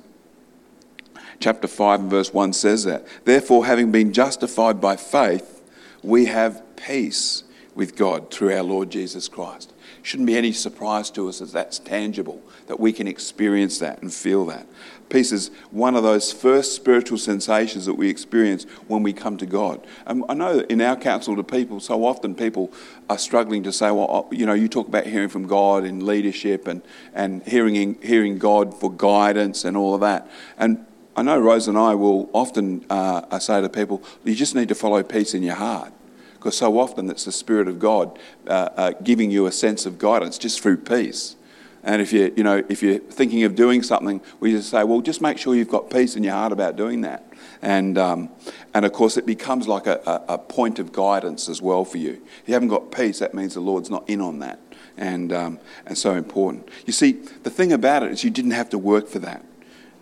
chapter 1.41 1.67
5 1.67 2.01
and 2.01 2.11
verse 2.11 2.33
1 2.33 2.53
says 2.53 2.85
that. 2.85 3.07
Therefore, 3.25 3.67
having 3.67 3.91
been 3.91 4.13
justified 4.13 4.81
by 4.81 4.97
faith, 4.97 5.61
we 6.03 6.27
have 6.27 6.63
peace 6.77 7.45
with 7.75 7.97
God 7.97 8.31
through 8.31 8.55
our 8.55 8.63
Lord 8.63 8.91
Jesus 8.91 9.29
Christ. 9.29 9.73
Shouldn't 10.03 10.27
be 10.27 10.37
any 10.37 10.53
surprise 10.53 11.11
to 11.13 11.29
us 11.29 11.41
as 11.41 11.53
that's 11.53 11.79
tangible, 11.79 12.43
that 12.67 12.81
we 12.81 12.93
can 12.93 13.07
experience 13.07 13.79
that 13.79 14.03
and 14.03 14.13
feel 14.13 14.45
that. 14.47 14.67
Peace 15.09 15.31
is 15.31 15.51
one 15.71 15.95
of 15.95 16.03
those 16.03 16.33
first 16.33 16.75
spiritual 16.75 17.19
sensations 17.19 17.85
that 17.87 17.95
we 17.95 18.09
experience 18.09 18.65
when 18.89 19.03
we 19.03 19.13
come 19.13 19.37
to 19.37 19.47
God. 19.47 19.87
And 20.07 20.25
I 20.29 20.35
know 20.35 20.61
in 20.61 20.81
our 20.81 20.97
counsel 20.97 21.37
to 21.37 21.43
people, 21.43 21.81
so 21.81 22.05
often 22.05 22.35
people 22.35 22.73
are 23.11 23.19
struggling 23.19 23.63
to 23.65 23.73
say, 23.73 23.91
well, 23.91 24.07
oh, 24.09 24.29
you 24.35 24.47
know, 24.47 24.55
you 24.55 24.69
talk 24.69 24.89
about 24.89 25.07
hearing 25.07 25.29
from 25.29 25.47
God 25.47 25.85
in 25.85 26.07
leadership 26.07 26.67
and, 26.67 26.83
and 27.13 27.43
hearing, 27.43 28.01
hearing 28.03 28.39
God 28.39 28.79
for 28.79 28.91
guidance 28.91 29.65
and 29.65 29.77
all 29.77 29.95
of 29.95 30.01
that. 30.01 30.31
And 30.57 30.87
I 31.15 31.23
know 31.23 31.39
Rose 31.39 31.69
and 31.69 31.77
I 31.77 31.95
will 31.95 32.31
often 32.33 32.87
uh, 32.89 33.39
say 33.39 33.61
to 33.61 33.69
people, 33.69 34.03
you 34.25 34.35
just 34.35 34.55
need 34.55 34.69
to 34.69 34.75
follow 34.75 35.03
peace 35.03 35.35
in 35.35 35.43
your 35.43 35.57
heart 35.57 35.93
because 36.43 36.57
so 36.57 36.81
often 36.81 37.09
it's 37.09 37.25
the 37.25 37.33
Spirit 37.33 37.69
of 37.69 37.79
God 37.79 38.19
uh, 38.49 38.69
uh, 38.77 38.93
giving 39.05 39.31
you 39.31 39.47
a 39.47 39.53
sense 39.53 39.87
of 39.87 39.97
guidance 39.97 40.39
just 40.39 40.61
through 40.61 40.79
peace. 40.79 41.37
And 41.85 42.03
if 42.03 42.13
you 42.13 42.33
you 42.37 42.43
know 42.43 42.65
if 42.69 42.83
you're 42.83 42.99
thinking 42.99 43.45
of 43.45 43.55
doing 43.55 43.83
something, 43.83 44.21
we 44.41 44.51
just 44.51 44.71
say, 44.71 44.83
well, 44.83 45.01
just 45.01 45.21
make 45.21 45.39
sure 45.39 45.55
you've 45.55 45.69
got 45.69 45.89
peace 45.89 46.17
in 46.17 46.25
your 46.25 46.35
heart 46.35 46.53
about 46.53 46.77
doing 46.77 47.03
that. 47.03 47.29
And 47.61 47.97
um, 47.97 48.29
and 48.75 48.85
of 48.85 48.93
course, 48.93 49.17
it 49.17 49.25
becomes 49.25 49.69
like 49.69 49.87
a, 49.87 50.01
a, 50.05 50.35
a, 50.35 50.39
point 50.39 50.79
of 50.81 50.93
guidance 50.93 51.49
as 51.49 51.63
well 51.63 51.85
for 51.85 51.99
you. 51.99 52.21
If 52.43 52.49
you 52.49 52.55
haven't 52.55 52.69
got 52.69 52.91
peace, 52.91 53.21
that 53.21 53.35
means 53.35 53.55
the 53.55 53.61
Lord's 53.61 53.91
not 53.91 54.09
in 54.09 54.21
on 54.21 54.41
that, 54.41 54.59
and 54.97 55.33
um, 55.33 55.61
and 55.87 55.97
so 55.97 56.15
important. 56.15 56.69
You 56.87 56.93
see, 56.93 57.13
the 57.43 57.51
thing 57.51 57.73
about 57.73 58.03
it 58.03 58.11
is 58.11 58.25
you 58.25 58.31
didn't 58.31 58.53
have 58.53 58.71
to 58.71 58.79
work 58.79 59.09
for 59.09 59.21
that, 59.21 59.45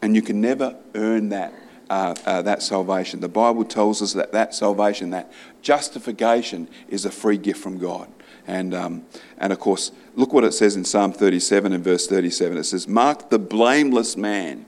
and 0.01 0.17
you 0.17 0.23
can 0.23 0.41
never 0.41 0.77
earn 0.95 1.31
that 1.31 1.53
uh, 1.91 2.15
uh, 2.25 2.41
that 2.43 2.63
salvation. 2.63 3.21
The 3.21 3.29
Bible 3.29 3.65
tells 3.65 4.01
us 4.01 4.13
that 4.13 4.31
that 4.31 4.55
salvation, 4.55 5.11
that 5.11 5.31
justification, 5.61 6.69
is 6.89 7.05
a 7.05 7.11
free 7.11 7.37
gift 7.37 7.61
from 7.61 7.79
God. 7.79 8.09
And, 8.47 8.73
um, 8.73 9.05
and 9.39 9.53
of 9.53 9.59
course, 9.59 9.91
look 10.15 10.33
what 10.33 10.45
it 10.45 10.53
says 10.53 10.77
in 10.77 10.85
Psalm 10.85 11.13
37 11.13 11.73
and 11.73 11.83
verse 11.83 12.07
37. 12.07 12.57
It 12.59 12.65
says, 12.65 12.87
Mark 12.87 13.29
the 13.31 13.41
blameless 13.41 14.17
man 14.17 14.67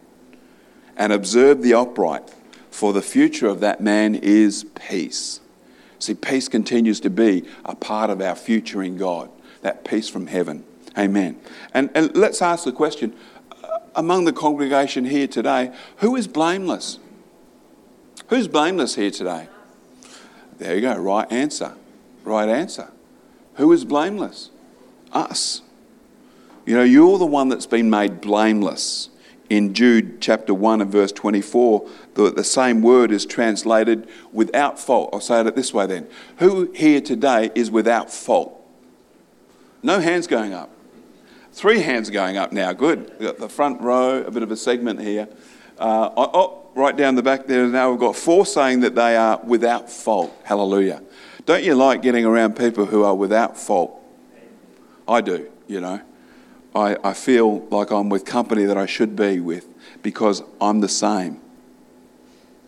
and 0.97 1.13
observe 1.13 1.63
the 1.63 1.75
upright, 1.75 2.29
for 2.71 2.93
the 2.93 3.03
future 3.03 3.47
of 3.47 3.61
that 3.61 3.81
man 3.81 4.17
is 4.17 4.67
peace. 4.89 5.41
See, 6.01 6.15
peace 6.15 6.49
continues 6.49 6.99
to 7.01 7.11
be 7.11 7.45
a 7.65 7.77
part 7.77 8.11
of 8.11 8.21
our 8.21 8.35
future 8.35 8.83
in 8.83 8.97
God, 8.97 9.31
that 9.61 9.85
peace 9.85 10.09
from 10.09 10.27
heaven. 10.27 10.65
Amen. 10.99 11.41
And, 11.73 11.89
and 11.95 12.17
let's 12.17 12.43
ask 12.43 12.65
the 12.65 12.73
question 12.73 13.15
uh, 13.63 13.79
among 13.95 14.25
the 14.25 14.33
congregation 14.33 15.05
here 15.05 15.29
today 15.29 15.73
who 15.99 16.17
is 16.17 16.27
blameless? 16.27 16.99
Who's 18.33 18.49
blameless 18.49 18.95
here 18.95 19.11
today? 19.11 19.47
There 20.57 20.75
you 20.75 20.81
go, 20.81 20.97
right 20.97 21.31
answer. 21.31 21.75
Right 22.25 22.49
answer. 22.49 22.91
Who 23.57 23.71
is 23.73 23.85
blameless? 23.85 24.49
Us. 25.13 25.61
You 26.65 26.75
know, 26.75 26.83
you're 26.83 27.19
the 27.19 27.27
one 27.27 27.51
that's 27.51 27.67
been 27.67 27.91
made 27.91 28.23
blameless. 28.23 29.11
In 29.51 29.75
Jude 29.75 30.23
chapter 30.23 30.55
1 30.55 30.81
and 30.81 30.91
verse 30.91 31.13
24, 31.13 31.87
the, 32.15 32.31
the 32.31 32.43
same 32.43 32.81
word 32.81 33.13
is 33.13 33.27
translated 33.27 34.09
without 34.33 34.79
fault. 34.79 35.11
I'll 35.13 35.21
say 35.21 35.43
it 35.43 35.55
this 35.55 35.75
way 35.75 35.85
then. 35.85 36.09
Who 36.39 36.73
here 36.73 37.03
today 37.03 37.51
is 37.55 37.71
without 37.71 38.11
fault? 38.11 38.59
No 39.83 40.01
hands 40.01 40.27
going 40.27 40.55
up. 40.55 40.71
Three 41.53 41.81
hands 41.81 42.09
going 42.09 42.39
up 42.39 42.51
now. 42.51 42.73
Good. 42.73 43.11
We've 43.19 43.29
got 43.29 43.37
the 43.37 43.51
front 43.51 43.83
row, 43.83 44.23
a 44.23 44.31
bit 44.31 44.43
of 44.43 44.51
a 44.51 44.57
segment 44.57 45.03
here. 45.03 45.29
Uh, 45.79 46.09
oh, 46.17 46.62
right 46.75 46.97
down 46.97 47.15
the 47.15 47.23
back 47.23 47.47
there 47.47 47.67
now, 47.67 47.91
we've 47.91 48.01
got 48.01 48.17
four 48.17 48.47
saying 48.47 48.81
that 48.81 48.95
they 48.95 49.17
are 49.17 49.41
without 49.45 49.91
fault. 49.91 50.35
Hallelujah. 50.45 51.03
Don't 51.45 51.65
you 51.65 51.75
like 51.75 52.03
getting 52.03 52.25
around 52.25 52.57
people 52.57 52.87
who 52.87 53.03
are 53.03 53.15
without 53.15 53.57
fault? 53.57 53.99
I 55.07 55.21
do, 55.21 55.51
you 55.67 55.81
know. 55.81 56.01
I, 56.75 56.97
I 57.05 57.13
feel 57.13 57.61
like 57.67 57.91
I'm 57.91 58.09
with 58.09 58.25
company 58.25 58.65
that 58.65 58.79
I 58.79 58.87
should 58.87 59.15
be 59.17 59.41
with 59.41 59.67
because 60.03 60.43
I'm 60.61 60.81
the 60.81 60.89
same. 60.89 61.41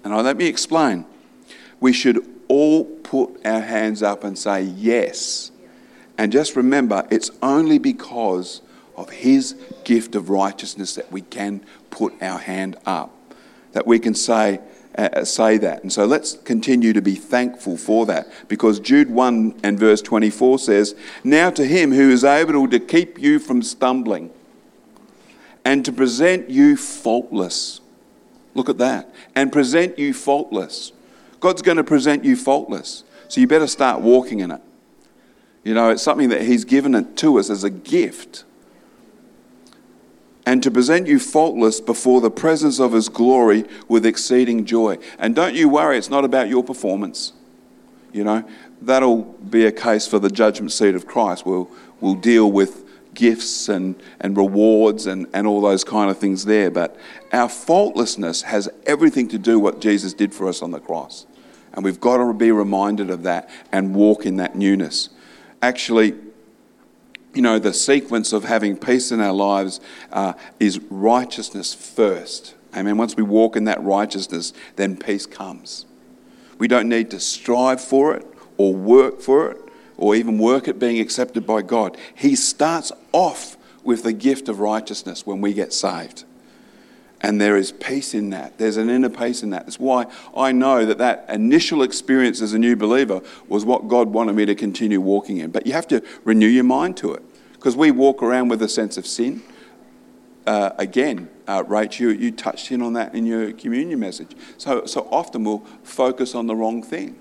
And 0.02 0.12
I, 0.12 0.20
let 0.20 0.36
me 0.36 0.46
explain. 0.46 1.06
We 1.80 1.92
should 1.92 2.28
all 2.48 2.84
put 2.84 3.40
our 3.46 3.60
hands 3.60 4.02
up 4.02 4.24
and 4.24 4.38
say 4.38 4.62
yes. 4.62 5.50
And 6.18 6.30
just 6.30 6.56
remember, 6.56 7.06
it's 7.10 7.30
only 7.42 7.78
because 7.78 8.60
of 8.96 9.10
His 9.10 9.54
gift 9.84 10.14
of 10.14 10.28
righteousness 10.28 10.94
that 10.96 11.10
we 11.10 11.22
can 11.22 11.64
put 11.90 12.12
our 12.22 12.38
hand 12.38 12.76
up 12.84 13.10
that 13.74 13.87
we 13.87 13.98
can 13.98 14.14
say, 14.14 14.60
uh, 14.96 15.24
say 15.24 15.58
that. 15.58 15.82
And 15.82 15.92
so 15.92 16.06
let's 16.06 16.34
continue 16.44 16.92
to 16.92 17.02
be 17.02 17.14
thankful 17.14 17.76
for 17.76 18.06
that 18.06 18.28
because 18.48 18.80
Jude 18.80 19.10
1 19.10 19.60
and 19.62 19.78
verse 19.78 20.00
24 20.00 20.60
says, 20.60 20.94
Now 21.22 21.50
to 21.50 21.66
him 21.66 21.92
who 21.92 22.10
is 22.10 22.24
able 22.24 22.68
to 22.68 22.80
keep 22.80 23.20
you 23.20 23.38
from 23.38 23.62
stumbling 23.62 24.30
and 25.64 25.84
to 25.84 25.92
present 25.92 26.48
you 26.48 26.76
faultless. 26.76 27.80
Look 28.54 28.68
at 28.68 28.78
that. 28.78 29.12
And 29.34 29.52
present 29.52 29.98
you 29.98 30.14
faultless. 30.14 30.92
God's 31.40 31.62
going 31.62 31.76
to 31.76 31.84
present 31.84 32.24
you 32.24 32.37
faultless. 32.37 33.02
So 33.28 33.40
you 33.40 33.46
better 33.48 33.66
start 33.66 34.00
walking 34.00 34.40
in 34.40 34.52
it. 34.52 34.60
You 35.64 35.74
know, 35.74 35.90
it's 35.90 36.02
something 36.02 36.28
that 36.28 36.42
He's 36.42 36.64
given 36.64 36.94
it 36.94 37.16
to 37.18 37.38
us 37.38 37.50
as 37.50 37.64
a 37.64 37.70
gift 37.70 38.44
and 40.46 40.62
to 40.62 40.70
present 40.70 41.07
you 41.07 41.18
faultless 41.18 41.80
before 41.80 42.20
the 42.20 42.30
presence 42.30 42.78
of 42.78 42.92
his 42.92 43.09
glory 43.09 43.64
with 43.88 44.04
exceeding 44.04 44.64
joy. 44.64 44.98
And 45.18 45.35
don't 45.35 45.54
you 45.54 45.68
worry, 45.68 45.96
it's 45.96 46.11
not 46.11 46.24
about 46.24 46.48
your 46.48 46.62
performance. 46.62 47.33
You 48.12 48.24
know, 48.24 48.44
that'll 48.80 49.22
be 49.22 49.64
a 49.64 49.72
case 49.72 50.07
for 50.07 50.18
the 50.18 50.30
judgment 50.30 50.72
seat 50.72 50.94
of 50.94 51.07
Christ. 51.07 51.46
We'll, 51.46 51.70
we'll 52.00 52.14
deal 52.14 52.52
with 52.52 52.85
gifts 53.14 53.68
and, 53.68 53.94
and 54.20 54.37
rewards 54.37 55.07
and, 55.07 55.26
and 55.33 55.46
all 55.46 55.61
those 55.61 55.85
kind 55.85 56.11
of 56.11 56.18
things 56.18 56.44
there. 56.44 56.70
But 56.70 56.96
our 57.33 57.48
faultlessness 57.48 58.42
has 58.42 58.68
everything 58.87 59.28
to 59.28 59.38
do 59.38 59.59
what 59.59 59.80
Jesus 59.80 60.12
did 60.12 60.35
for 60.35 60.48
us 60.48 60.62
on 60.62 60.70
the 60.70 60.80
cross. 60.80 61.26
And 61.72 61.85
we've 61.85 62.00
got 62.00 62.18
to 62.18 62.33
be 62.33 62.52
reminded 62.52 63.11
of 63.11 63.22
that 63.22 63.50
and 63.72 63.94
walk 63.94 64.26
in 64.26 64.37
that 64.37 64.54
newness. 64.54 65.09
Actually, 65.62 66.14
you 67.35 67.42
know, 67.42 67.59
the 67.59 67.73
sequence 67.73 68.33
of 68.33 68.44
having 68.44 68.77
peace 68.77 69.11
in 69.11 69.20
our 69.20 69.33
lives 69.33 69.81
uh, 70.12 70.35
is 70.61 70.79
righteousness 70.90 71.75
first. 71.75 72.55
Amen. 72.77 72.97
Once 72.97 73.16
we 73.16 73.23
walk 73.23 73.57
in 73.57 73.64
that 73.64 73.83
righteousness, 73.83 74.53
then 74.77 74.97
peace 74.97 75.27
comes. 75.27 75.87
We 76.59 76.68
don't 76.68 76.88
need 76.88 77.11
to 77.11 77.20
strive 77.20 77.81
for 77.81 78.14
it 78.14 78.27
or 78.57 78.75
work 78.75 79.20
for 79.20 79.51
it 79.51 79.59
or 79.97 80.14
even 80.14 80.38
work 80.38 80.68
at 80.68 80.79
being 80.79 81.01
accepted 81.01 81.47
by 81.47 81.62
God. 81.62 81.97
He 82.14 82.35
starts 82.35 82.90
off 83.12 83.57
with 83.83 84.03
the 84.03 84.12
gift 84.12 84.49
of 84.49 84.61
righteousness 84.61 85.27
when 85.27 85.40
we 85.40 85.53
get 85.53 85.73
saved. 85.73 86.25
And 87.24 87.40
there 87.40 87.56
is 87.56 87.72
peace 87.72 88.12
in 88.12 88.28
that. 88.30 88.58
There's 88.58 88.76
an 88.76 88.90
inner 88.90 89.08
peace 89.08 89.42
in 89.42 89.48
that. 89.48 89.64
That's 89.64 89.80
why 89.80 90.04
I 90.37 90.52
know 90.52 90.84
that 90.84 90.98
that 90.98 91.24
initial 91.30 91.82
experience 91.82 92.42
as 92.42 92.52
a 92.52 92.58
new 92.58 92.76
believer 92.76 93.22
was 93.48 93.64
what 93.64 93.88
God 93.88 94.08
wanted 94.08 94.34
me 94.34 94.44
to 94.44 94.54
continue 94.54 95.00
walking 95.00 95.38
in. 95.38 95.50
But 95.50 95.66
you 95.66 95.72
have 95.72 95.88
to 95.88 96.02
renew 96.24 96.46
your 96.46 96.64
mind 96.64 96.98
to 96.98 97.14
it 97.14 97.22
because 97.54 97.76
we 97.76 97.90
walk 97.90 98.22
around 98.22 98.48
with 98.48 98.60
a 98.60 98.68
sense 98.68 98.98
of 98.98 99.06
sin. 99.06 99.42
Uh, 100.46 100.72
again, 100.76 101.30
uh, 101.48 101.62
Rach, 101.62 101.98
you, 101.98 102.10
you 102.10 102.30
touched 102.30 102.70
in 102.70 102.82
on 102.82 102.92
that 102.92 103.14
in 103.14 103.24
your 103.24 103.54
communion 103.54 104.00
message. 104.00 104.37
So, 104.58 104.84
so 104.84 105.08
often 105.10 105.44
we'll 105.44 105.64
focus 105.82 106.34
on 106.34 106.46
the 106.46 106.54
wrong 106.54 106.82
thing. 106.82 107.18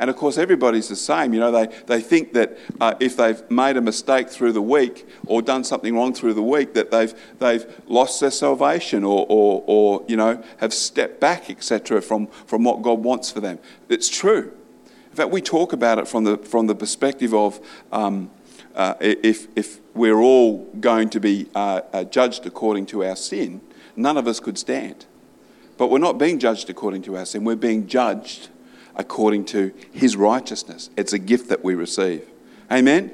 And 0.00 0.08
of 0.08 0.16
course, 0.16 0.38
everybody's 0.38 0.88
the 0.88 0.96
same. 0.96 1.34
You 1.34 1.40
know, 1.40 1.52
they, 1.52 1.66
they 1.84 2.00
think 2.00 2.32
that 2.32 2.56
uh, 2.80 2.94
if 3.00 3.18
they've 3.18 3.48
made 3.50 3.76
a 3.76 3.82
mistake 3.82 4.30
through 4.30 4.52
the 4.52 4.62
week 4.62 5.06
or 5.26 5.42
done 5.42 5.62
something 5.62 5.94
wrong 5.94 6.14
through 6.14 6.32
the 6.32 6.42
week, 6.42 6.72
that 6.72 6.90
they've, 6.90 7.12
they've 7.38 7.66
lost 7.86 8.18
their 8.18 8.30
salvation 8.30 9.04
or, 9.04 9.26
or, 9.28 9.62
or 9.66 10.04
you 10.08 10.16
know, 10.16 10.42
have 10.56 10.72
stepped 10.72 11.20
back, 11.20 11.50
etc., 11.50 12.00
from, 12.00 12.28
from 12.46 12.64
what 12.64 12.80
God 12.80 13.00
wants 13.00 13.30
for 13.30 13.40
them. 13.40 13.58
It's 13.90 14.08
true. 14.08 14.56
In 15.10 15.16
fact, 15.16 15.30
we 15.30 15.42
talk 15.42 15.74
about 15.74 15.98
it 15.98 16.08
from 16.08 16.24
the, 16.24 16.38
from 16.38 16.66
the 16.66 16.74
perspective 16.74 17.34
of 17.34 17.60
um, 17.92 18.30
uh, 18.74 18.94
if, 19.00 19.48
if 19.54 19.80
we're 19.94 20.20
all 20.20 20.64
going 20.80 21.10
to 21.10 21.20
be 21.20 21.46
uh, 21.54 21.82
uh, 21.92 22.04
judged 22.04 22.46
according 22.46 22.86
to 22.86 23.04
our 23.04 23.16
sin, 23.16 23.60
none 23.96 24.16
of 24.16 24.26
us 24.26 24.40
could 24.40 24.56
stand. 24.56 25.04
But 25.76 25.88
we're 25.90 25.98
not 25.98 26.16
being 26.16 26.38
judged 26.38 26.70
according 26.70 27.02
to 27.02 27.18
our 27.18 27.26
sin, 27.26 27.44
we're 27.44 27.56
being 27.56 27.86
judged 27.86 28.48
according 29.00 29.46
to 29.46 29.72
his 29.90 30.14
righteousness. 30.14 30.90
It's 30.94 31.14
a 31.14 31.18
gift 31.18 31.48
that 31.48 31.64
we 31.64 31.74
receive. 31.74 32.28
Amen? 32.70 33.10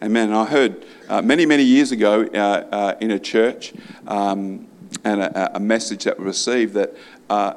Amen. 0.00 0.32
I 0.32 0.44
heard 0.44 0.86
uh, 1.08 1.20
many, 1.20 1.44
many 1.44 1.64
years 1.64 1.90
ago 1.90 2.28
uh, 2.32 2.36
uh, 2.36 2.94
in 3.00 3.10
a 3.10 3.18
church 3.18 3.74
um, 4.06 4.68
and 5.02 5.20
a, 5.20 5.56
a, 5.56 5.60
message 5.60 6.04
that 6.04 6.18
we 6.18 6.24
received 6.26 6.74
that 6.74 6.94
uh, 7.28 7.54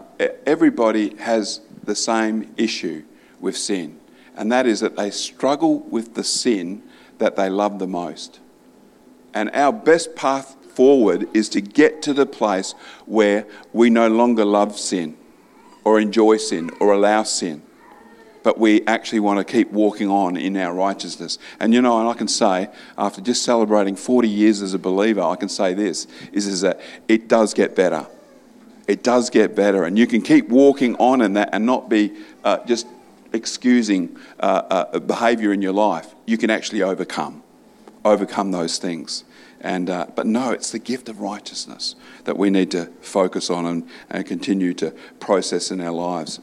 everybody 0.47 1.15
has 1.17 1.61
the 1.83 1.93
same 1.93 2.51
issue 2.57 3.03
with 3.39 3.55
sin, 3.55 3.99
and 4.35 4.51
that 4.51 4.65
is 4.65 4.79
that 4.79 4.95
they 4.97 5.11
struggle 5.11 5.79
with 5.81 6.15
the 6.15 6.23
sin 6.23 6.81
that 7.19 7.35
they 7.35 7.49
love 7.49 7.77
the 7.77 7.87
most. 7.87 8.39
And 9.35 9.51
our 9.51 9.71
best 9.71 10.15
path 10.15 10.55
forward 10.73 11.27
is 11.35 11.49
to 11.49 11.61
get 11.61 12.01
to 12.01 12.13
the 12.13 12.25
place 12.25 12.73
where 13.05 13.45
we 13.73 13.91
no 13.91 14.07
longer 14.07 14.43
love 14.43 14.77
sin 14.77 15.18
or 15.89 15.99
enjoy 15.99 16.37
sin 16.37 16.69
or 16.79 16.93
allow 16.93 17.23
sin. 17.23 17.63
But 18.43 18.59
we 18.59 18.85
actually 18.85 19.21
want 19.21 19.39
to 19.39 19.51
keep 19.51 19.71
walking 19.71 20.07
on 20.07 20.37
in 20.37 20.55
our 20.55 20.71
righteousness. 20.71 21.39
And 21.59 21.73
you 21.73 21.81
know, 21.81 21.99
and 21.99 22.07
I 22.07 22.13
can 22.13 22.27
say, 22.27 22.69
after 22.95 23.21
just 23.21 23.41
celebrating 23.41 23.95
40 23.95 24.29
years 24.29 24.61
as 24.61 24.75
a 24.75 24.77
believer, 24.77 25.23
I 25.23 25.35
can 25.35 25.49
say 25.49 25.73
this 25.73 26.05
is, 26.31 26.45
is 26.45 26.61
that 26.61 26.79
it 27.07 27.27
does 27.27 27.55
get 27.55 27.75
better. 27.75 28.05
It 28.87 29.01
does 29.01 29.31
get 29.31 29.55
better. 29.55 29.83
And 29.83 29.97
you 29.97 30.05
can 30.05 30.21
keep 30.21 30.49
walking 30.49 30.95
on 30.97 31.21
in 31.21 31.33
that 31.33 31.49
and 31.53 31.65
not 31.65 31.89
be 31.89 32.15
uh, 32.43 32.63
just 32.67 32.85
excusing 33.33 34.15
uh, 34.39 34.43
uh, 34.93 34.99
behavior 34.99 35.51
in 35.51 35.63
your 35.63 35.73
life. 35.73 36.13
You 36.27 36.37
can 36.37 36.51
actually 36.51 36.83
overcome, 36.83 37.41
overcome 38.05 38.51
those 38.51 38.77
things. 38.77 39.23
And, 39.61 39.89
uh, 39.89 40.07
but 40.15 40.25
no, 40.25 40.51
it's 40.51 40.71
the 40.71 40.79
gift 40.79 41.09
of 41.09 41.19
righteousness 41.19 41.95
that 42.23 42.37
we 42.37 42.49
need 42.49 42.71
to 42.71 42.85
focus 43.01 43.49
on 43.49 43.65
and, 43.65 43.89
and 44.09 44.25
continue 44.25 44.73
to 44.75 44.91
process 45.19 45.69
in 45.71 45.81
our 45.81 45.91
lives. 45.91 46.39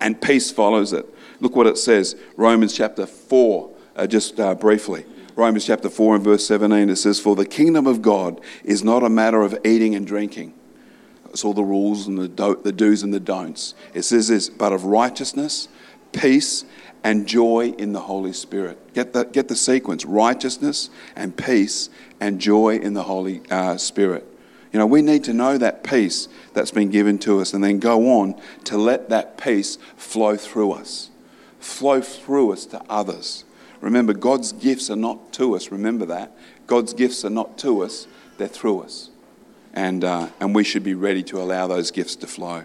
And 0.00 0.20
peace 0.20 0.50
follows 0.50 0.92
it. 0.92 1.06
Look 1.40 1.56
what 1.56 1.66
it 1.66 1.78
says 1.78 2.16
Romans 2.36 2.74
chapter 2.74 3.06
4, 3.06 3.70
uh, 3.96 4.06
just 4.06 4.38
uh, 4.38 4.54
briefly. 4.54 5.06
Romans 5.34 5.64
chapter 5.64 5.88
4 5.88 6.16
and 6.16 6.24
verse 6.24 6.46
17, 6.46 6.90
it 6.90 6.96
says, 6.96 7.18
For 7.18 7.34
the 7.34 7.46
kingdom 7.46 7.86
of 7.86 8.02
God 8.02 8.40
is 8.64 8.84
not 8.84 9.02
a 9.02 9.08
matter 9.08 9.40
of 9.40 9.58
eating 9.64 9.94
and 9.94 10.06
drinking. 10.06 10.52
It's 11.30 11.44
all 11.44 11.54
the 11.54 11.64
rules 11.64 12.06
and 12.06 12.18
the, 12.18 12.28
do, 12.28 12.60
the 12.62 12.72
do's 12.72 13.02
and 13.02 13.14
the 13.14 13.20
don'ts. 13.20 13.74
It 13.94 14.02
says 14.02 14.28
this, 14.28 14.50
but 14.50 14.72
of 14.74 14.84
righteousness, 14.84 15.68
peace, 16.12 16.66
and 17.04 17.26
joy 17.26 17.74
in 17.78 17.92
the 17.92 18.00
Holy 18.00 18.32
Spirit. 18.32 18.94
Get 18.94 19.12
the, 19.12 19.24
get 19.24 19.48
the 19.48 19.56
sequence 19.56 20.04
righteousness 20.04 20.90
and 21.16 21.36
peace 21.36 21.90
and 22.20 22.40
joy 22.40 22.76
in 22.76 22.94
the 22.94 23.02
Holy 23.04 23.42
uh, 23.50 23.76
Spirit. 23.76 24.26
You 24.72 24.78
know, 24.78 24.86
we 24.86 25.02
need 25.02 25.24
to 25.24 25.34
know 25.34 25.58
that 25.58 25.84
peace 25.84 26.28
that's 26.54 26.70
been 26.70 26.90
given 26.90 27.18
to 27.20 27.40
us 27.40 27.52
and 27.52 27.62
then 27.62 27.78
go 27.78 28.20
on 28.20 28.40
to 28.64 28.78
let 28.78 29.10
that 29.10 29.36
peace 29.36 29.76
flow 29.96 30.36
through 30.36 30.72
us, 30.72 31.10
flow 31.60 32.00
through 32.00 32.52
us 32.52 32.64
to 32.66 32.82
others. 32.88 33.44
Remember, 33.80 34.14
God's 34.14 34.52
gifts 34.52 34.88
are 34.88 34.96
not 34.96 35.32
to 35.34 35.56
us. 35.56 35.70
Remember 35.70 36.06
that. 36.06 36.32
God's 36.66 36.94
gifts 36.94 37.24
are 37.24 37.30
not 37.30 37.58
to 37.58 37.82
us, 37.82 38.06
they're 38.38 38.48
through 38.48 38.80
us. 38.80 39.10
And, 39.74 40.04
uh, 40.04 40.28
and 40.40 40.54
we 40.54 40.64
should 40.64 40.84
be 40.84 40.94
ready 40.94 41.22
to 41.24 41.40
allow 41.40 41.66
those 41.66 41.90
gifts 41.90 42.16
to 42.16 42.26
flow. 42.26 42.64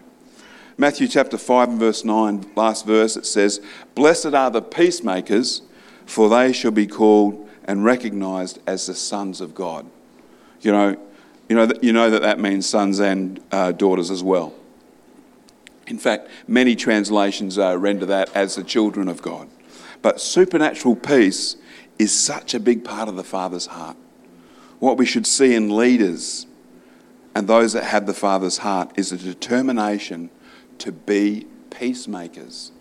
Matthew 0.79 1.07
chapter 1.07 1.39
5 1.39 1.69
and 1.69 1.79
verse 1.79 2.03
9, 2.03 2.51
last 2.55 2.85
verse, 2.85 3.17
it 3.17 3.25
says, 3.25 3.59
Blessed 3.95 4.35
are 4.35 4.51
the 4.51 4.61
peacemakers, 4.61 5.63
for 6.05 6.29
they 6.29 6.53
shall 6.53 6.69
be 6.69 6.85
called 6.85 7.49
and 7.63 7.83
recognized 7.83 8.59
as 8.67 8.85
the 8.85 8.93
sons 8.93 9.41
of 9.41 9.55
God. 9.55 9.87
You 10.61 10.71
know, 10.71 10.97
you 11.49 11.55
know, 11.55 11.65
that, 11.65 11.83
you 11.83 11.93
know 11.93 12.11
that 12.11 12.21
that 12.21 12.39
means 12.39 12.69
sons 12.69 12.99
and 12.99 13.39
uh, 13.51 13.71
daughters 13.71 14.11
as 14.11 14.21
well. 14.21 14.53
In 15.87 15.97
fact, 15.97 16.27
many 16.47 16.75
translations 16.75 17.57
uh, 17.57 17.75
render 17.77 18.05
that 18.05 18.29
as 18.35 18.55
the 18.55 18.63
children 18.63 19.07
of 19.07 19.21
God. 19.23 19.49
But 20.03 20.21
supernatural 20.21 20.95
peace 20.95 21.55
is 21.97 22.13
such 22.13 22.53
a 22.53 22.59
big 22.59 22.83
part 22.83 23.09
of 23.09 23.15
the 23.15 23.23
Father's 23.23 23.65
heart. 23.65 23.97
What 24.77 24.97
we 24.97 25.07
should 25.07 25.25
see 25.25 25.55
in 25.55 25.75
leaders 25.75 26.45
and 27.33 27.47
those 27.47 27.73
that 27.73 27.85
have 27.85 28.05
the 28.05 28.13
Father's 28.13 28.59
heart 28.59 28.91
is 28.95 29.11
a 29.11 29.17
determination 29.17 30.29
to 30.79 30.91
be 30.91 31.47
peacemakers. 31.69 32.71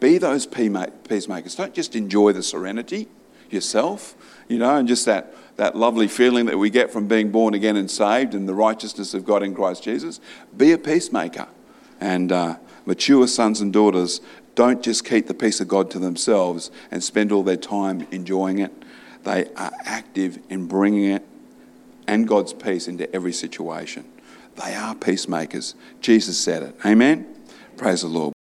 Be 0.00 0.18
those 0.18 0.46
peacemakers. 0.46 1.54
Don't 1.54 1.74
just 1.74 1.96
enjoy 1.96 2.32
the 2.32 2.42
serenity 2.42 3.08
yourself, 3.50 4.14
you 4.48 4.58
know, 4.58 4.76
and 4.76 4.88
just 4.88 5.06
that, 5.06 5.34
that 5.56 5.76
lovely 5.76 6.08
feeling 6.08 6.46
that 6.46 6.58
we 6.58 6.70
get 6.70 6.90
from 6.90 7.06
being 7.08 7.30
born 7.30 7.54
again 7.54 7.76
and 7.76 7.90
saved 7.90 8.34
and 8.34 8.48
the 8.48 8.54
righteousness 8.54 9.14
of 9.14 9.24
God 9.24 9.42
in 9.42 9.54
Christ 9.54 9.82
Jesus. 9.82 10.20
Be 10.56 10.72
a 10.72 10.78
peacemaker. 10.78 11.48
And 12.00 12.30
uh, 12.30 12.56
mature 12.84 13.26
sons 13.26 13.60
and 13.60 13.72
daughters 13.72 14.20
don't 14.54 14.82
just 14.82 15.04
keep 15.04 15.26
the 15.26 15.34
peace 15.34 15.60
of 15.60 15.68
God 15.68 15.90
to 15.92 15.98
themselves 15.98 16.70
and 16.90 17.02
spend 17.02 17.32
all 17.32 17.42
their 17.42 17.56
time 17.56 18.06
enjoying 18.10 18.58
it. 18.58 18.72
They 19.24 19.46
are 19.56 19.72
active 19.84 20.38
in 20.48 20.66
bringing 20.66 21.04
it 21.04 21.24
and 22.06 22.28
God's 22.28 22.52
peace 22.52 22.88
into 22.88 23.12
every 23.14 23.32
situation. 23.32 24.04
They 24.62 24.74
are 24.74 24.94
peacemakers. 24.94 25.74
Jesus 26.00 26.38
said 26.38 26.62
it. 26.62 26.76
Amen? 26.84 27.26
Praise 27.76 28.02
the 28.02 28.08
Lord. 28.08 28.35